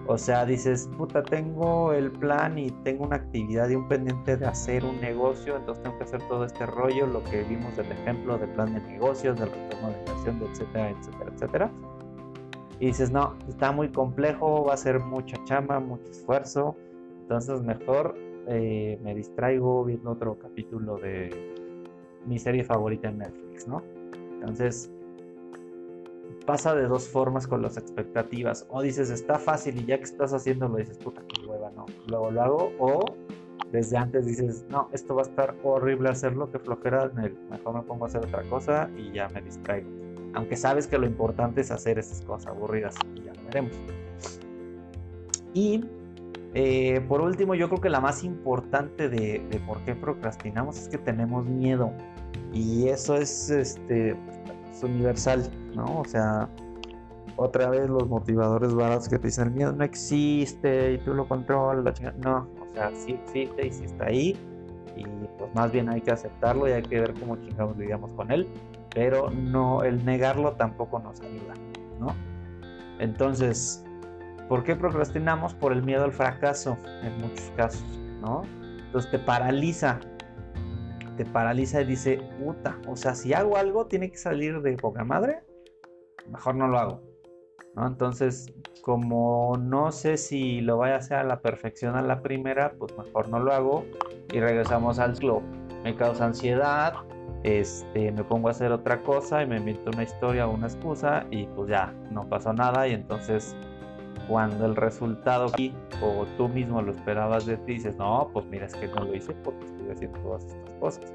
[0.07, 4.45] O sea, dices, puta, tengo el plan y tengo una actividad y un pendiente de
[4.45, 8.37] hacer un negocio, entonces tengo que hacer todo este rollo, lo que vimos del ejemplo
[8.37, 11.71] de plan de negocios, del retorno de inversión, etcétera, etcétera, etcétera.
[12.79, 16.75] Y dices, no, está muy complejo, va a ser mucha chamba, mucho esfuerzo,
[17.21, 18.15] entonces mejor
[18.47, 21.29] eh, me distraigo viendo otro capítulo de
[22.25, 23.83] mi serie favorita en Netflix, ¿no?
[24.33, 24.91] Entonces,
[26.45, 28.65] pasa de dos formas con las expectativas.
[28.69, 32.31] O dices, está fácil y ya que estás haciéndolo dices, puta, que hueva, no, luego
[32.31, 32.71] lo hago.
[32.79, 33.05] O
[33.71, 37.11] desde antes dices, no, esto va a estar horrible hacerlo, que flojera,
[37.49, 39.89] mejor me pongo a hacer otra cosa y ya me distraigo.
[40.33, 43.73] Aunque sabes que lo importante es hacer esas cosas aburridas y ya veremos.
[45.53, 45.85] Y
[46.55, 50.97] eh, por último, yo creo que la más importante de, por qué procrastinamos es que
[50.97, 51.91] tenemos miedo.
[52.53, 54.15] Y eso es, este,
[54.81, 55.99] universal, ¿no?
[55.99, 56.49] O sea,
[57.35, 61.27] otra vez los motivadores baratos que te dicen el miedo no existe y tú lo
[61.27, 64.37] controlas, no, o sea, sí existe y sí está ahí
[64.95, 65.03] y
[65.37, 68.47] pues más bien hay que aceptarlo y hay que ver cómo chingados lidiamos con él,
[68.93, 71.53] pero no, el negarlo tampoco nos ayuda,
[71.99, 72.15] ¿no?
[72.99, 73.83] Entonces,
[74.47, 75.53] ¿Por qué procrastinamos?
[75.53, 77.83] Por el miedo al fracaso en muchos casos,
[78.21, 78.43] ¿no?
[78.85, 79.99] Entonces te paraliza,
[81.17, 85.03] te paraliza y dice, puta, o sea, si hago algo tiene que salir de poca
[85.03, 85.39] madre,
[86.29, 87.01] mejor no lo hago,
[87.75, 87.87] ¿no?
[87.87, 92.73] Entonces, como no sé si lo vaya a hacer a la perfección a la primera,
[92.77, 93.85] pues mejor no lo hago
[94.31, 95.41] y regresamos al club.
[95.83, 96.93] Me causa ansiedad,
[97.43, 101.25] este, me pongo a hacer otra cosa y me invento una historia o una excusa
[101.29, 103.55] y pues ya, no pasó nada y entonces
[104.27, 108.65] cuando el resultado aquí o tú mismo lo esperabas de ti, dices, no, pues mira,
[108.65, 111.13] es que no lo hice porque estoy haciendo todas estas cosas.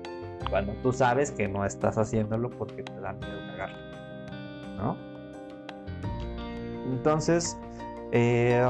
[0.48, 3.78] Cuando tú sabes que no estás haciéndolo porque te da miedo cagarlo,
[4.76, 4.96] ¿no?
[6.92, 7.58] Entonces,
[8.12, 8.66] eh,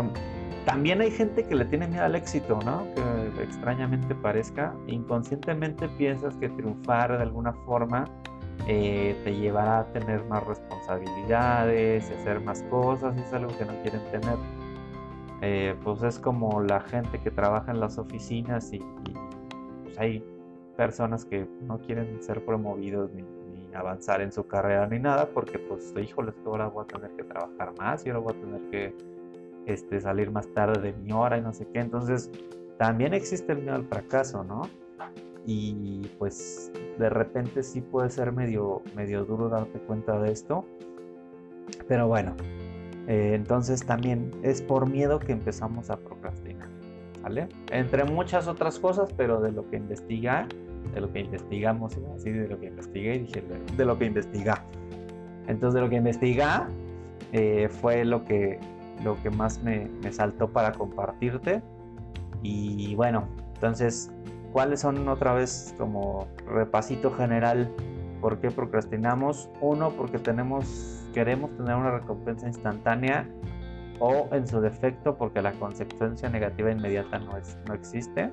[0.66, 2.86] también hay gente que le tiene miedo al éxito, ¿no?
[2.94, 8.04] Que extrañamente parezca, inconscientemente piensas que triunfar de alguna forma
[8.66, 13.64] eh, te llevará a tener más responsabilidades y hacer más cosas y es algo que
[13.64, 14.36] no quieren tener.
[15.42, 18.78] Eh, pues es como la gente que trabaja en las oficinas y,
[19.84, 20.24] pues hay
[20.76, 23.24] personas que no quieren ser promovidos ni,
[23.72, 27.22] avanzar en su carrera ni nada porque pues híjoles que ahora voy a tener que
[27.22, 28.94] trabajar más y ahora voy a tener que
[29.66, 32.32] este, salir más tarde de mi hora y no sé qué entonces
[32.78, 34.62] también existe el miedo al fracaso no
[35.46, 40.64] y pues de repente sí puede ser medio, medio duro darte cuenta de esto.
[41.88, 42.36] Pero bueno,
[43.06, 46.68] eh, entonces también es por miedo que empezamos a procrastinar.
[47.22, 47.48] ¿Vale?
[47.70, 50.48] Entre muchas otras cosas, pero de lo que investiga,
[50.94, 53.44] de lo que investigamos, así de lo que investigué, dije
[53.76, 54.64] de, lo que investiga.
[55.46, 56.68] Entonces de lo que investiga
[57.32, 58.58] eh, fue lo que,
[59.04, 61.62] lo que más me, me saltó para compartirte.
[62.42, 64.10] Y bueno, entonces
[64.52, 67.72] ¿cuáles son otra vez como repasito general?
[68.20, 69.48] ¿Por qué procrastinamos?
[69.60, 73.28] Uno, porque tenemos, queremos tener una recompensa instantánea
[73.98, 78.32] o en su defecto porque la consecuencia negativa inmediata no, es, no existe.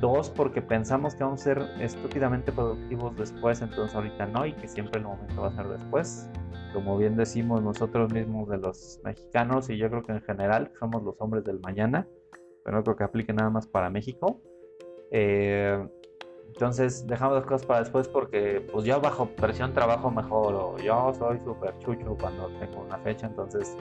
[0.00, 4.68] Dos, porque pensamos que vamos a ser estúpidamente productivos después, entonces ahorita no, y que
[4.68, 6.30] siempre el momento va a ser después.
[6.72, 11.02] Como bien decimos nosotros mismos de los mexicanos, y yo creo que en general somos
[11.02, 12.06] los hombres del mañana,
[12.64, 14.40] pero no creo que aplique nada más para México.
[15.10, 15.86] Eh,
[16.48, 21.12] entonces dejamos las cosas para después porque pues yo bajo presión trabajo mejor o yo
[21.14, 23.76] soy súper chucho cuando tengo una fecha, entonces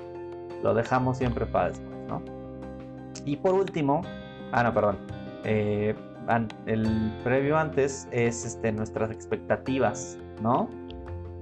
[0.62, 2.22] lo dejamos siempre para después, ¿no?
[3.26, 4.02] Y por último,
[4.52, 4.98] ah no, perdón,
[5.44, 5.96] eh,
[6.66, 10.70] el previo antes es este, nuestras expectativas, ¿no?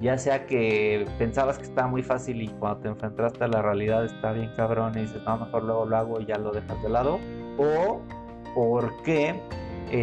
[0.02, 4.06] Ya sea que pensabas que estaba muy fácil y cuando te enfrentaste a la realidad
[4.06, 6.89] está bien cabrón y dices, no, mejor luego lo hago y ya lo dejas de
[6.89, 7.19] lado.
[7.58, 8.02] O
[8.54, 9.39] porque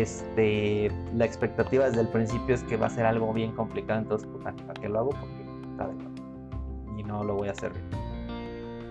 [0.01, 4.29] este, la expectativa desde el principio es que va a ser algo bien complicado, entonces,
[4.43, 5.11] ¿para qué lo hago?
[5.11, 5.95] Porque está de
[6.99, 7.87] y no lo voy a hacer bien.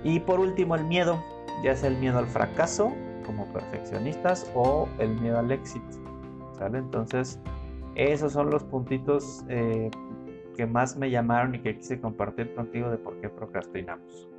[0.03, 1.21] Y por último, el miedo,
[1.63, 2.91] ya sea el miedo al fracaso
[3.25, 5.97] como perfeccionistas o el miedo al éxito.
[6.73, 7.39] Entonces,
[7.95, 9.89] esos son los puntitos eh,
[10.55, 14.30] que más me llamaron y que quise compartir contigo de por qué procrastinamos.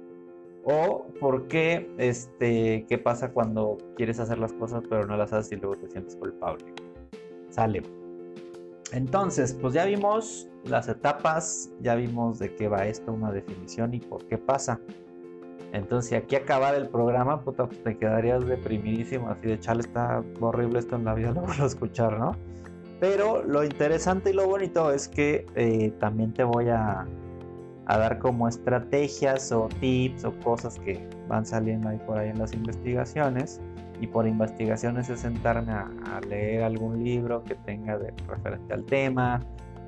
[0.65, 5.53] O por qué, este, qué pasa cuando quieres hacer las cosas pero no las haces
[5.53, 6.65] y luego te sientes culpable.
[7.51, 7.83] Sale.
[8.93, 14.01] Entonces, pues ya vimos las etapas, ya vimos de qué va esto, una definición y
[14.01, 14.81] por qué pasa.
[15.73, 20.23] Entonces, si aquí acabara el programa, puta, pues te quedarías deprimidísimo, así de chale, está
[20.41, 22.37] horrible esto en la vida, lo voy a escuchar, ¿no?
[23.01, 27.07] Pero lo interesante y lo bonito es que eh, también te voy a,
[27.93, 32.39] a, dar como estrategias o tips o cosas que van saliendo ahí por ahí en
[32.39, 33.61] las investigaciones.
[34.01, 39.41] Y por investigaciones es sentarme a, leer algún libro que tenga de referente al tema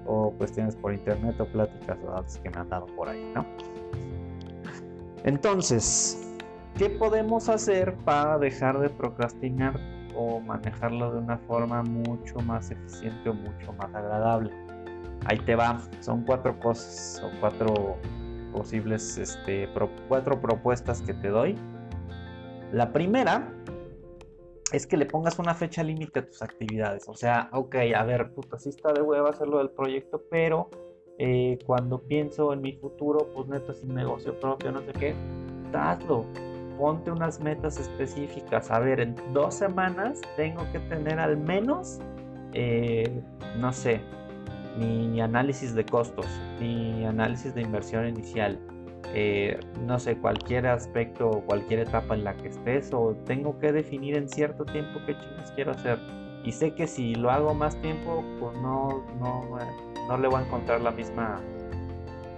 [0.06, 3.44] o cuestiones por internet o pláticas o datos que me han dado por ahí, ¿no?
[5.24, 6.36] Entonces,
[6.76, 9.80] ¿qué podemos hacer para dejar de procrastinar
[10.14, 14.63] o manejarlo de una forma mucho más eficiente o mucho más agradable?
[15.26, 17.96] Ahí te va, son cuatro cosas o cuatro
[18.52, 19.68] posibles, este,
[20.08, 21.56] cuatro propuestas que te doy.
[22.72, 23.52] La primera
[24.72, 27.08] es que le pongas una fecha límite a tus actividades.
[27.08, 30.70] O sea, ok, a ver, puta, sí está de hueva hacerlo del proyecto, pero
[31.18, 35.14] eh, cuando pienso en mi futuro, pues neto, sin negocio propio, no sé qué,
[35.72, 36.26] hazlo.
[36.78, 38.70] Ponte unas metas específicas.
[38.72, 42.00] A ver, en dos semanas tengo que tener al menos,
[42.52, 43.08] eh,
[43.58, 44.00] no sé,
[44.78, 46.26] mi análisis de costos,
[46.60, 48.58] mi análisis de inversión inicial,
[49.12, 53.72] eh, no sé, cualquier aspecto o cualquier etapa en la que estés, o tengo que
[53.72, 55.98] definir en cierto tiempo qué chingas quiero hacer.
[56.44, 59.58] Y sé que si lo hago más tiempo, pues no, no,
[60.08, 61.40] no le voy a encontrar la misma,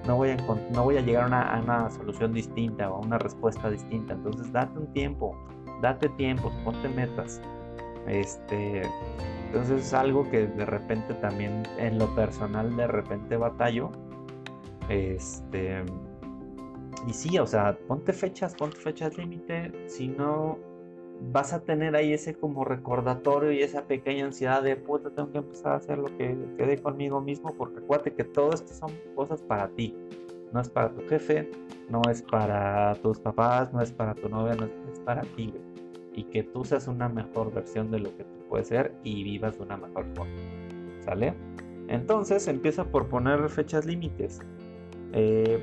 [0.07, 2.99] no voy a, no voy a llegar a una, a una, solución distinta o a
[3.01, 4.14] una respuesta distinta.
[4.14, 5.37] Entonces date un tiempo,
[5.83, 7.40] date tiempo, ponte metas.
[8.08, 8.82] Este,
[9.46, 13.90] entonces es algo que de repente también en lo personal de repente batallo.
[14.88, 15.84] Este,
[17.06, 19.72] y sí, o sea, ponte fechas, ponte fechas límite.
[19.88, 20.58] Si no,
[21.32, 25.38] vas a tener ahí ese como recordatorio y esa pequeña ansiedad de puta, tengo que
[25.38, 29.42] empezar a hacer lo que quede conmigo mismo, porque acuérdate que todo esto son cosas
[29.42, 29.96] para ti.
[30.52, 31.50] No es para tu jefe,
[31.88, 35.52] no es para tus papás, no es para tu novia, no es, para ti,
[36.16, 39.57] Y que tú seas una mejor versión de lo que tú puedes ser y vivas
[39.59, 40.35] de una mejor forma.
[41.05, 41.35] ¿Sale?
[41.88, 44.40] Entonces empieza por poner fechas límites.
[45.12, 45.62] Eh,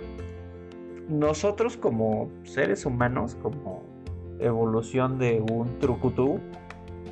[1.10, 3.84] nosotros como seres humanos, como
[4.40, 6.40] evolución de un trucutú,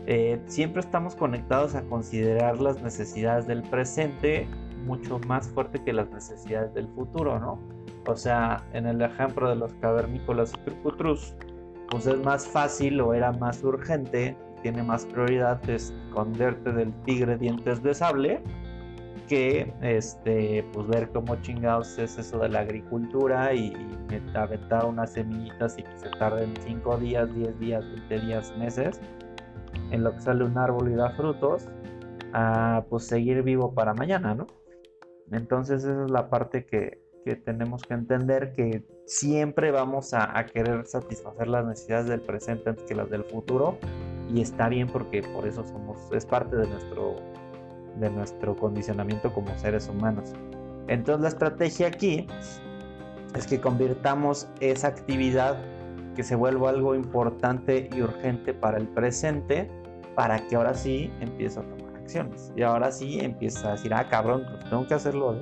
[0.07, 4.47] eh, siempre estamos conectados a considerar las necesidades del presente
[4.85, 7.59] mucho más fuerte que las necesidades del futuro, ¿no?
[8.07, 11.35] O sea, en el ejemplo de los cavernícolas y trucutrus,
[11.91, 17.83] pues es más fácil o era más urgente, tiene más prioridad esconderte del tigre dientes
[17.83, 18.41] de sable
[19.27, 23.73] que este, pues ver cómo chingados es eso de la agricultura y,
[24.09, 28.99] y aventar unas semillitas y que se tarden 5 días, 10 días, 20 días, meses
[29.91, 31.67] en lo que sale un árbol y da frutos,
[32.33, 34.47] a pues seguir vivo para mañana, ¿no?
[35.31, 40.85] Entonces esa es la parte que, que tenemos que entender que siempre vamos a, querer
[40.87, 43.77] satisfacer las necesidades del presente antes que las del futuro
[44.33, 47.17] y está bien porque por eso somos es parte de nuestro
[47.99, 50.31] de nuestro condicionamiento como seres humanos.
[50.87, 52.25] Entonces la estrategia aquí
[53.35, 55.57] es que convirtamos esa actividad
[56.15, 59.69] que se vuelva algo importante y urgente para el presente
[60.15, 62.53] para que ahora sí empiece a tomar acciones.
[62.55, 65.33] Y ahora sí empieza a decir, ah, cabrón, pues tengo que hacerlo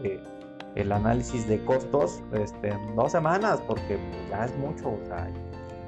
[0.76, 5.28] el análisis de costos este, en dos semanas, porque pues, ya es mucho, o sea,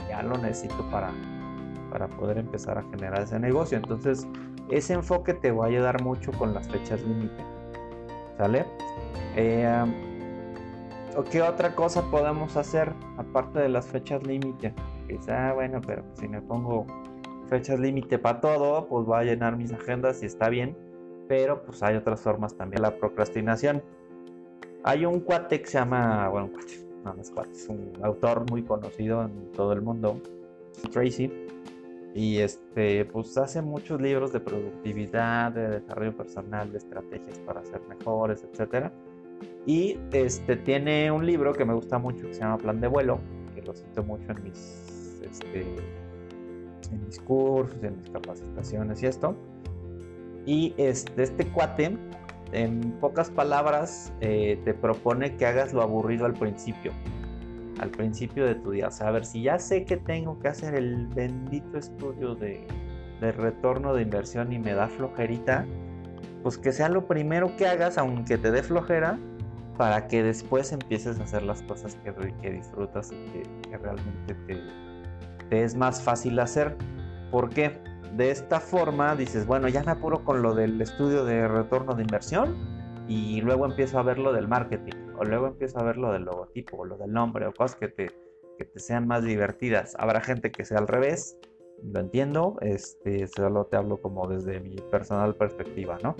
[0.09, 1.11] ya lo necesito para,
[1.91, 3.77] para poder empezar a generar ese negocio.
[3.77, 4.27] Entonces,
[4.69, 7.43] ese enfoque te va a ayudar mucho con las fechas límite.
[8.37, 8.65] ¿Sale?
[9.35, 9.85] Eh,
[11.15, 14.73] ¿O qué otra cosa podemos hacer aparte de las fechas límite?
[15.07, 16.87] Quizá, ah, bueno, pero si me pongo
[17.47, 20.77] fechas límite para todo, pues va a llenar mis agendas y está bien.
[21.27, 22.81] Pero pues hay otras formas también.
[22.81, 23.83] La procrastinación.
[24.83, 26.73] Hay un cuate que se llama, bueno, un cuate,
[27.03, 30.19] no, no es cuate, es un autor muy conocido en todo el mundo,
[30.91, 31.31] Tracy.
[32.13, 37.81] Y este, pues hace muchos libros de productividad, de desarrollo personal, de estrategias para ser
[37.87, 38.91] mejores, etcétera.
[39.65, 43.19] Y este tiene un libro que me gusta mucho que se llama Plan de vuelo,
[43.55, 44.91] que lo cito mucho en mis
[45.31, 45.61] este,
[46.91, 49.35] en mis cursos, en mis capacitaciones y esto.
[50.45, 51.97] Y este, este cuate,
[52.51, 56.91] en pocas palabras, eh, te propone que hagas lo aburrido al principio.
[57.79, 58.87] Al principio de tu día.
[58.87, 62.67] O sea, a ver, si ya sé que tengo que hacer el bendito estudio de,
[63.21, 65.65] retorno de inversión y me da flojerita,
[66.43, 69.17] pues que sea lo primero que hagas, aunque te dé flojera,
[69.77, 74.59] para que después empieces a hacer las cosas que, disfrutas y que, realmente te,
[75.49, 76.75] te, es más fácil hacer.
[77.31, 77.79] ¿Por qué?
[78.15, 82.01] De esta forma dices, bueno, ya me apuro con lo del estudio de retorno de
[82.03, 82.57] inversión
[83.07, 86.23] y luego empiezo a ver lo del marketing, o luego empiezo a ver lo del
[86.23, 88.07] logotipo, o lo del nombre, o cosas que te,
[88.57, 89.95] que te sean más divertidas.
[89.97, 91.37] Habrá gente que sea al revés,
[91.83, 96.15] lo entiendo, este, solo te hablo como desde mi personal perspectiva, ¿no?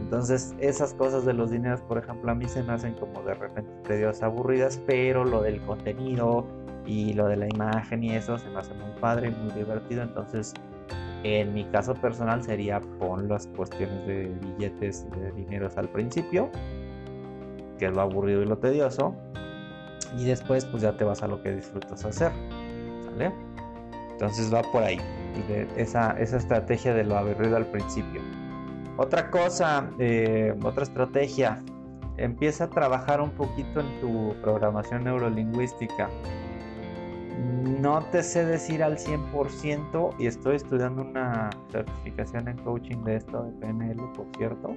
[0.00, 3.34] Entonces, esas cosas de los dineros, por ejemplo, a mí se me hacen como de
[3.34, 6.44] repente tediosas, aburridas, pero lo del contenido
[6.84, 10.02] y lo de la imagen y eso se me hace muy padre muy divertido.
[10.02, 10.52] Entonces,
[11.22, 16.50] en mi caso personal sería pon las cuestiones de billetes y de dineros al principio,
[17.78, 19.14] que es lo aburrido y lo tedioso,
[20.16, 22.32] y después pues ya te vas a lo que disfrutas hacer,
[23.04, 23.32] ¿sale?
[24.12, 24.98] Entonces va por ahí,
[25.76, 28.20] esa, esa estrategia de lo aburrido al principio.
[28.96, 31.62] Otra cosa, eh, otra estrategia,
[32.18, 36.10] empieza a trabajar un poquito en tu programación neurolingüística.
[37.80, 43.42] No te sé decir al 100% y estoy estudiando una certificación en coaching de esto,
[43.44, 44.76] de PNL, por cierto.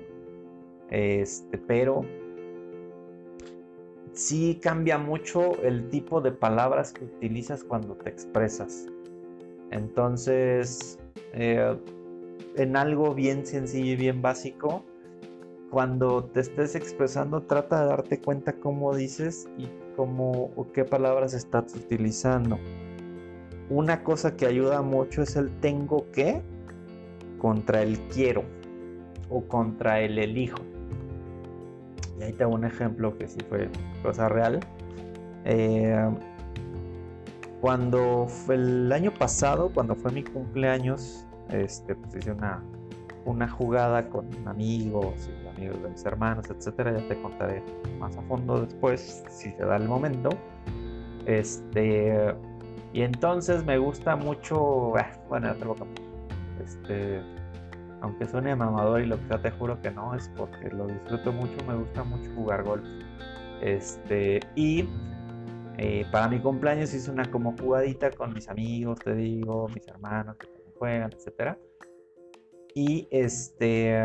[0.90, 2.06] Este, pero
[4.14, 8.86] sí cambia mucho el tipo de palabras que utilizas cuando te expresas.
[9.72, 11.00] Entonces,
[11.34, 11.76] eh,
[12.56, 14.86] en algo bien sencillo y bien básico,
[15.72, 21.34] cuando te estés expresando, trata de darte cuenta cómo dices y cómo o qué palabras
[21.34, 22.58] estás utilizando.
[23.70, 26.42] Una cosa que ayuda mucho es el tengo que
[27.40, 28.44] contra el quiero
[29.30, 30.60] o contra el elijo.
[32.20, 33.70] Y ahí te hago un ejemplo que sí fue
[34.02, 34.60] cosa real.
[35.46, 36.10] Eh,
[37.62, 42.62] cuando fue el año pasado, cuando fue mi cumpleaños, este, pues hice una,
[43.26, 46.98] una jugada con amigos amigos de mis hermanos, etcétera.
[46.98, 47.64] Ya te contaré
[48.00, 50.30] más a fondo después, si se da el momento.
[51.26, 52.36] Este,
[52.94, 55.76] y entonces me gusta mucho, ah, bueno, ya te lo
[56.64, 57.22] Este,
[58.02, 61.32] aunque suene mamador y lo que sea, te juro que no, es porque lo disfruto
[61.32, 62.86] mucho, me gusta mucho jugar golf.
[63.62, 64.88] Este, y
[65.78, 70.36] eh, para mi cumpleaños hice una como jugadita con mis amigos, te digo, mis hermanos,
[70.78, 71.58] juegan, etcétera.
[72.76, 73.96] Y este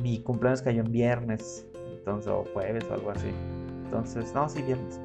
[0.00, 1.66] mi cumpleaños cayó en viernes,
[1.98, 3.30] entonces o jueves o algo así.
[3.84, 5.00] Entonces, no, sí, viernes.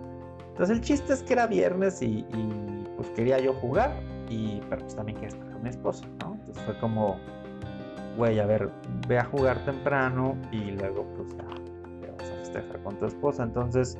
[0.49, 2.25] Entonces el chiste es que era viernes y,
[2.95, 3.91] pues quería yo jugar,
[4.29, 6.33] y, pero pues también quería estar con mi esposa, ¿no?
[6.33, 7.19] Entonces fue como,
[8.17, 8.71] güey, a ver,
[9.07, 11.45] ve a jugar temprano y luego pues ya
[12.01, 13.43] te vas a festejar con tu esposa.
[13.43, 13.97] Entonces,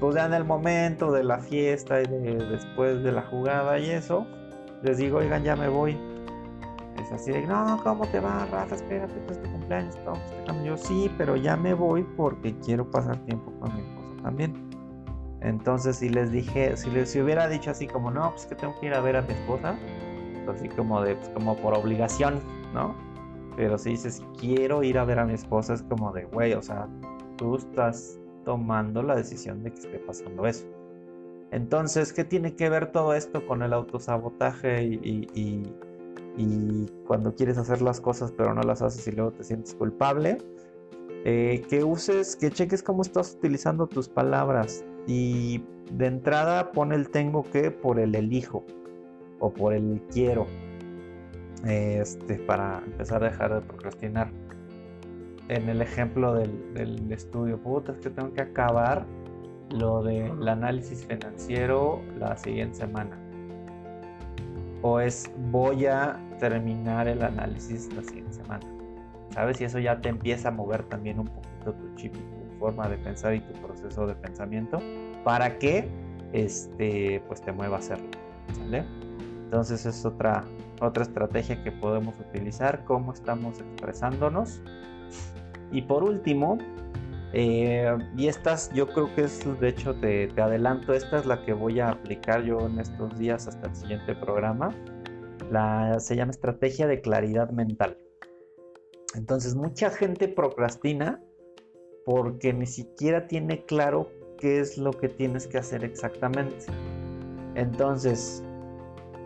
[0.00, 3.90] pues ya en el momento de la fiesta y de, después de la jugada y
[3.90, 4.26] eso,
[4.82, 5.96] les digo, oigan, ya me voy.
[7.00, 8.74] Es así de, no, ¿cómo te va, Rafa?
[8.74, 13.52] Espérate, pues tu cumpleaños, estamos Yo sí, pero ya me voy porque quiero pasar tiempo
[13.60, 14.70] con mi esposa también.
[15.40, 18.86] Entonces, si les dije, si les hubiera dicho así como, no, pues que tengo que
[18.86, 19.76] ir a ver a mi esposa,
[20.46, 22.40] pues así como de, pues como por obligación,
[22.72, 22.94] ¿no?
[23.56, 26.62] Pero si dices, quiero ir a ver a mi esposa, es como de, güey, o
[26.62, 26.88] sea,
[27.36, 30.66] tú estás tomando la decisión de que esté pasando eso.
[31.50, 35.62] Entonces, ¿qué tiene que ver todo esto con el autosabotaje y,
[37.06, 40.38] cuando quieres hacer las cosas pero no las haces y luego te sientes culpable?
[41.24, 45.62] Eh, que uses, que cheques cómo estás utilizando tus palabras y
[45.92, 48.64] de entrada pon el tengo que por el elijo
[49.38, 50.46] o por el quiero.
[51.64, 54.30] este, para empezar a dejar de procrastinar.
[55.48, 59.06] En el ejemplo del, del estudio, puta, es que tengo que acabar
[59.70, 63.23] lo del análisis financiero la siguiente semana.
[64.86, 68.66] O es voy a terminar el análisis la siguiente semana.
[69.30, 69.58] ¿Sabes?
[69.62, 72.98] Y eso ya te empieza a mover también un poquito tu chip, tu forma de
[72.98, 74.78] pensar y tu proceso de pensamiento
[75.24, 75.88] para que
[76.34, 78.10] este, pues te mueva a hacerlo.
[78.52, 78.84] ¿Sale?
[79.44, 80.44] Entonces es otra,
[80.82, 84.60] otra estrategia que podemos utilizar, cómo estamos expresándonos.
[85.72, 86.58] Y por último,
[87.36, 91.44] eh, y estas yo creo que es, de hecho te, te, adelanto, esta es la
[91.44, 94.70] que voy a aplicar yo en estos días hasta el siguiente programa.
[95.50, 97.98] La, se llama estrategia de claridad mental.
[99.16, 101.20] Entonces mucha gente procrastina
[102.04, 106.66] porque ni siquiera tiene claro qué es lo que tienes que hacer exactamente.
[107.56, 108.44] Entonces,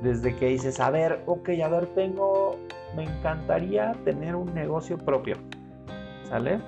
[0.03, 2.57] desde que dices, a ver, ok, a ver, tengo,
[2.97, 5.37] me encantaría tener un negocio propio,
[6.25, 6.59] ¿sale?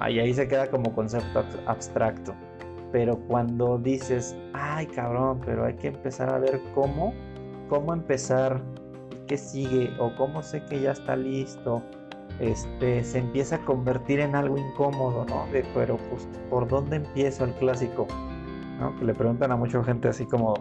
[0.00, 2.34] Ahí, ahí se queda como concepto abstracto.
[2.92, 7.12] Pero cuando dices, ay cabrón, pero hay que empezar a ver cómo,
[7.68, 8.62] cómo empezar,
[9.26, 11.82] qué sigue, o cómo sé que ya está listo,
[12.40, 15.46] este, se empieza a convertir en algo incómodo, ¿no?
[15.52, 18.06] De, pero pues, ¿por dónde empiezo el clásico?
[18.98, 20.54] Que le preguntan a mucha gente así como,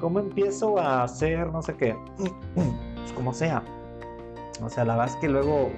[0.00, 1.96] ¿cómo empiezo a hacer no sé qué?
[2.54, 3.62] pues como sea.
[4.62, 5.70] O sea, la verdad es que luego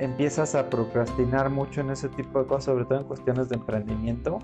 [0.00, 4.38] empiezas a procrastinar mucho en ese tipo de cosas, sobre todo en cuestiones de emprendimiento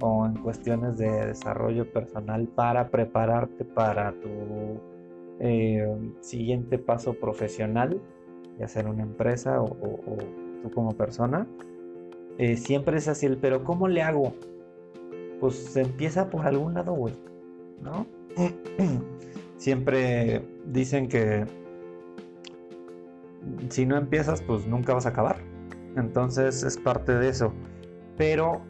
[0.00, 4.80] o en cuestiones de desarrollo personal para prepararte para tu
[5.38, 5.86] eh,
[6.20, 8.00] siguiente paso profesional,
[8.58, 9.68] ya sea una empresa o,
[10.62, 11.46] tú como persona.
[12.38, 14.34] Eh, siempre es así pero ¿cómo le hago?
[15.40, 17.14] Pues se empieza por algún lado, güey,
[17.80, 18.06] ¿no?
[19.56, 21.46] siempre dicen que
[23.68, 25.36] si no empiezas, pues nunca vas a acabar.
[25.96, 27.52] Entonces es parte de eso.
[28.16, 28.62] Pero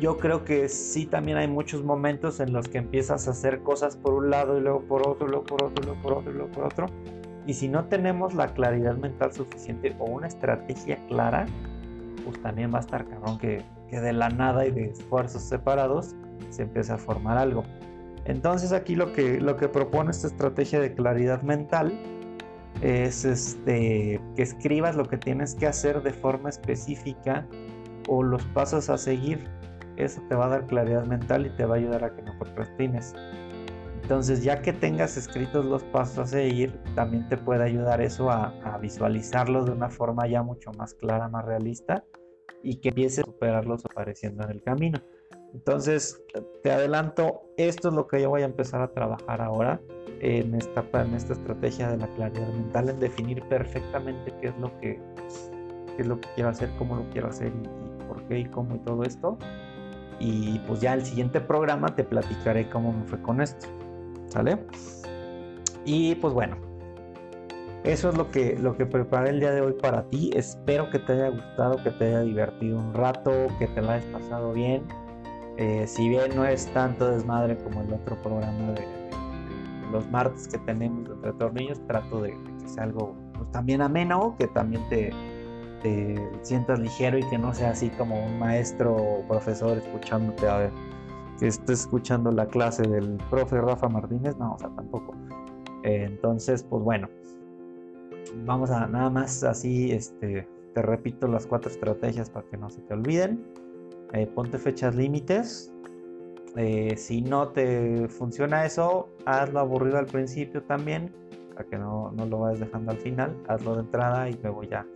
[0.00, 3.96] yo creo que sí también hay muchos momentos en los que empiezas a hacer cosas
[3.96, 6.64] por un lado y luego por otro, luego por otro, luego por otro, luego por
[6.64, 6.86] otro.
[7.46, 11.46] Y si no tenemos la claridad mental suficiente o una estrategia clara,
[12.24, 16.14] pues también va a estar cabrón que, que de la nada y de esfuerzos separados
[16.50, 17.64] se empiece a formar algo.
[18.24, 21.92] Entonces aquí lo que, lo que propone esta estrategia de claridad mental
[22.82, 27.46] es este, que escribas lo que tienes que hacer de forma específica
[28.08, 29.46] o los pasos a seguir.
[29.96, 32.38] Eso te va a dar claridad mental y te va a ayudar a que no
[32.38, 33.14] procrastines.
[34.02, 38.48] Entonces, ya que tengas escritos los pasos a seguir, también te puede ayudar eso a,
[38.64, 42.02] a visualizarlos de una forma ya mucho más clara, más realista
[42.62, 45.00] y que empieces a superarlos apareciendo en el camino.
[45.52, 46.20] Entonces,
[46.62, 49.80] te adelanto, esto es lo que yo voy a empezar a trabajar ahora
[50.20, 54.70] en esta, en esta estrategia de la claridad mental, en definir perfectamente qué es lo
[54.80, 55.00] que,
[55.96, 58.44] qué es lo que quiero hacer, cómo lo quiero hacer y, y por qué y
[58.46, 59.38] cómo y todo esto.
[60.18, 63.66] Y pues ya el siguiente programa te platicaré cómo me fue con esto.
[64.28, 64.58] ¿Sale?
[65.84, 66.56] Y pues bueno,
[67.84, 70.30] eso es lo que, lo que preparé el día de hoy para ti.
[70.34, 74.04] Espero que te haya gustado, que te haya divertido un rato, que te lo hayas
[74.06, 74.82] pasado bien.
[75.56, 78.99] Eh, si bien no es tanto desmadre como el otro programa de
[79.90, 84.36] los martes que tenemos entre tornillos, trato de, de, que sea algo pues, también ameno,
[84.38, 85.10] que también te,
[85.82, 90.58] te, sientas ligero y que no sea así como un maestro o profesor escuchándote a
[90.58, 90.70] ver
[91.40, 95.14] que estés escuchando la clase del profe Rafa Martínez, no, o sea, tampoco.
[95.82, 97.08] Eh, entonces, pues bueno,
[98.44, 102.82] vamos a nada más así, este, te repito las cuatro estrategias para que no se
[102.82, 103.42] te olviden.
[104.12, 105.72] Eh, ponte fechas límites.
[106.56, 111.12] Eh, si no te funciona eso, hazlo aburrido al principio también,
[111.54, 113.36] para que no, no lo vayas dejando al final.
[113.48, 114.86] Hazlo de entrada y luego ya,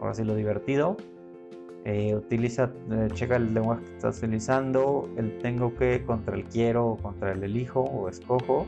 [0.00, 0.96] ahora sí lo divertido.
[1.84, 6.86] Eh, utiliza, eh, checa el lenguaje que estás utilizando, el tengo que contra el quiero
[6.88, 8.66] o contra el elijo o escojo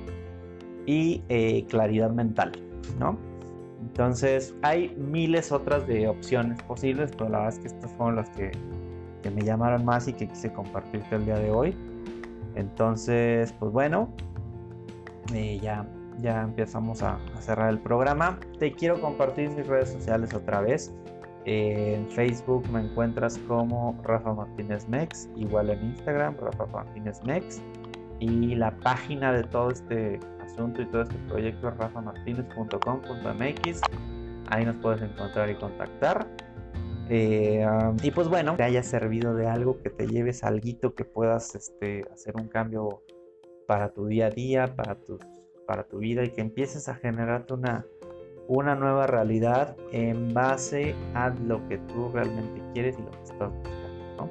[0.87, 1.21] y
[1.69, 2.53] claridad mental,
[2.99, 3.19] ¿no?
[3.83, 8.31] Entonces hay miles otras de opciones posibles, pero la verdad es que estas fueron las
[8.31, 8.53] que
[9.35, 11.77] me llamaron más y que quise compartirte el día de hoy.
[12.59, 14.11] Entonces, pues bueno,
[15.33, 15.87] eh, ya,
[16.21, 18.41] ya empezamos a, cerrar el programa.
[18.59, 20.93] Te quiero compartir mis redes sociales otra vez.
[21.45, 27.63] Eh, en Facebook me encuentras como Rafa Martínez Mex, igual en Instagram, Rafa Martínez Mex.
[28.19, 33.81] Y la página de todo este asunto y todo este proyecto es rafamartinez.com.mx.
[34.51, 36.27] Ahí nos puedes encontrar y contactar.
[37.11, 37.67] Eh,
[38.03, 42.05] y pues bueno, que haya servido de algo, que te lleves algo que puedas este,
[42.13, 43.03] hacer un cambio
[43.67, 45.21] para tu día a día, para tus
[45.69, 47.85] para tu vida y que empieces a generarte una,
[48.49, 53.53] una nueva realidad en base a lo que tú realmente quieres y lo que estás
[53.53, 54.17] buscando.
[54.17, 54.31] ¿no?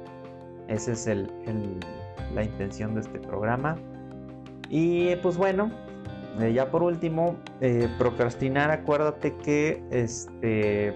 [0.66, 1.30] Esa es el,
[2.34, 3.76] la intención de este programa.
[4.68, 5.70] Y pues bueno,
[6.40, 10.92] eh, ya por último, eh, procrastinar, acuérdate que este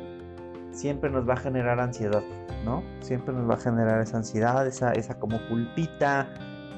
[0.72, 2.22] siempre nos va a generar ansiedad,
[2.64, 2.82] ¿no?
[3.00, 6.28] Siempre nos va a generar esa ansiedad, esa, esa como culpita,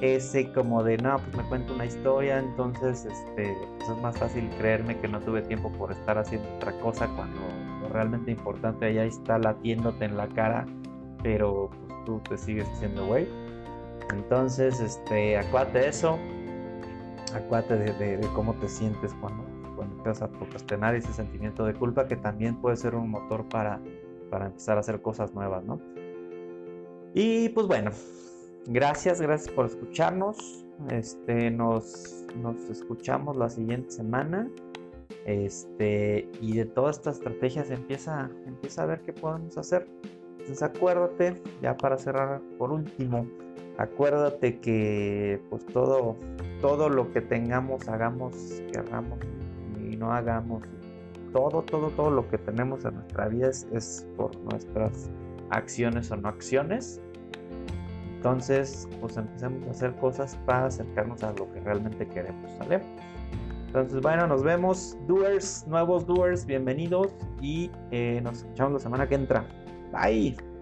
[0.01, 4.51] ese como de, no, pues me cuento una historia, entonces este, pues es más fácil
[4.59, 7.41] creerme que no tuve tiempo por estar haciendo otra cosa cuando
[7.81, 10.67] lo realmente importante allá está latiéndote en la cara,
[11.23, 13.29] pero pues tú te sigues haciendo güey.
[14.13, 16.19] Entonces, este, acuérdate de eso,
[17.35, 19.45] acuérdate de, de, cómo te sientes cuando
[19.85, 23.81] empiezas a procrastinar ese sentimiento de culpa que también puede ser un motor para,
[24.31, 25.81] para empezar a hacer cosas nuevas, ¿no?
[27.15, 27.93] Y pues bueno,
[28.67, 30.65] Gracias, gracias por escucharnos.
[30.91, 34.49] Este, nos, nos escuchamos la siguiente semana.
[35.27, 39.87] Este, y de todas estas estrategias empieza, empieza a ver qué podemos hacer.
[40.33, 43.27] Entonces acuérdate, ya para cerrar por último,
[43.79, 46.17] acuérdate que pues todo,
[46.61, 49.19] todo lo que tengamos, hagamos, querramos
[50.05, 50.63] no hagamos,
[51.33, 55.11] todo, todo, todo lo que tenemos en nuestra vida es, por nuestras
[55.51, 57.01] acciones o no acciones.
[58.17, 62.81] Entonces, pues empecemos a hacer cosas para acercarnos a lo que realmente queremos, ¿sale?
[63.67, 67.09] Entonces, bueno, nos vemos, doers, nuevos doers, bienvenidos
[67.43, 69.45] y eh, nos escuchamos la semana que entra.
[69.93, 70.54] Bye.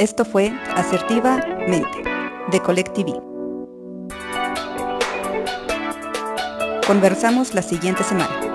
[0.00, 2.02] Esto fue Asertivamente,
[2.50, 3.12] de Colectivi.
[6.86, 8.49] Conversamos la siguiente semana.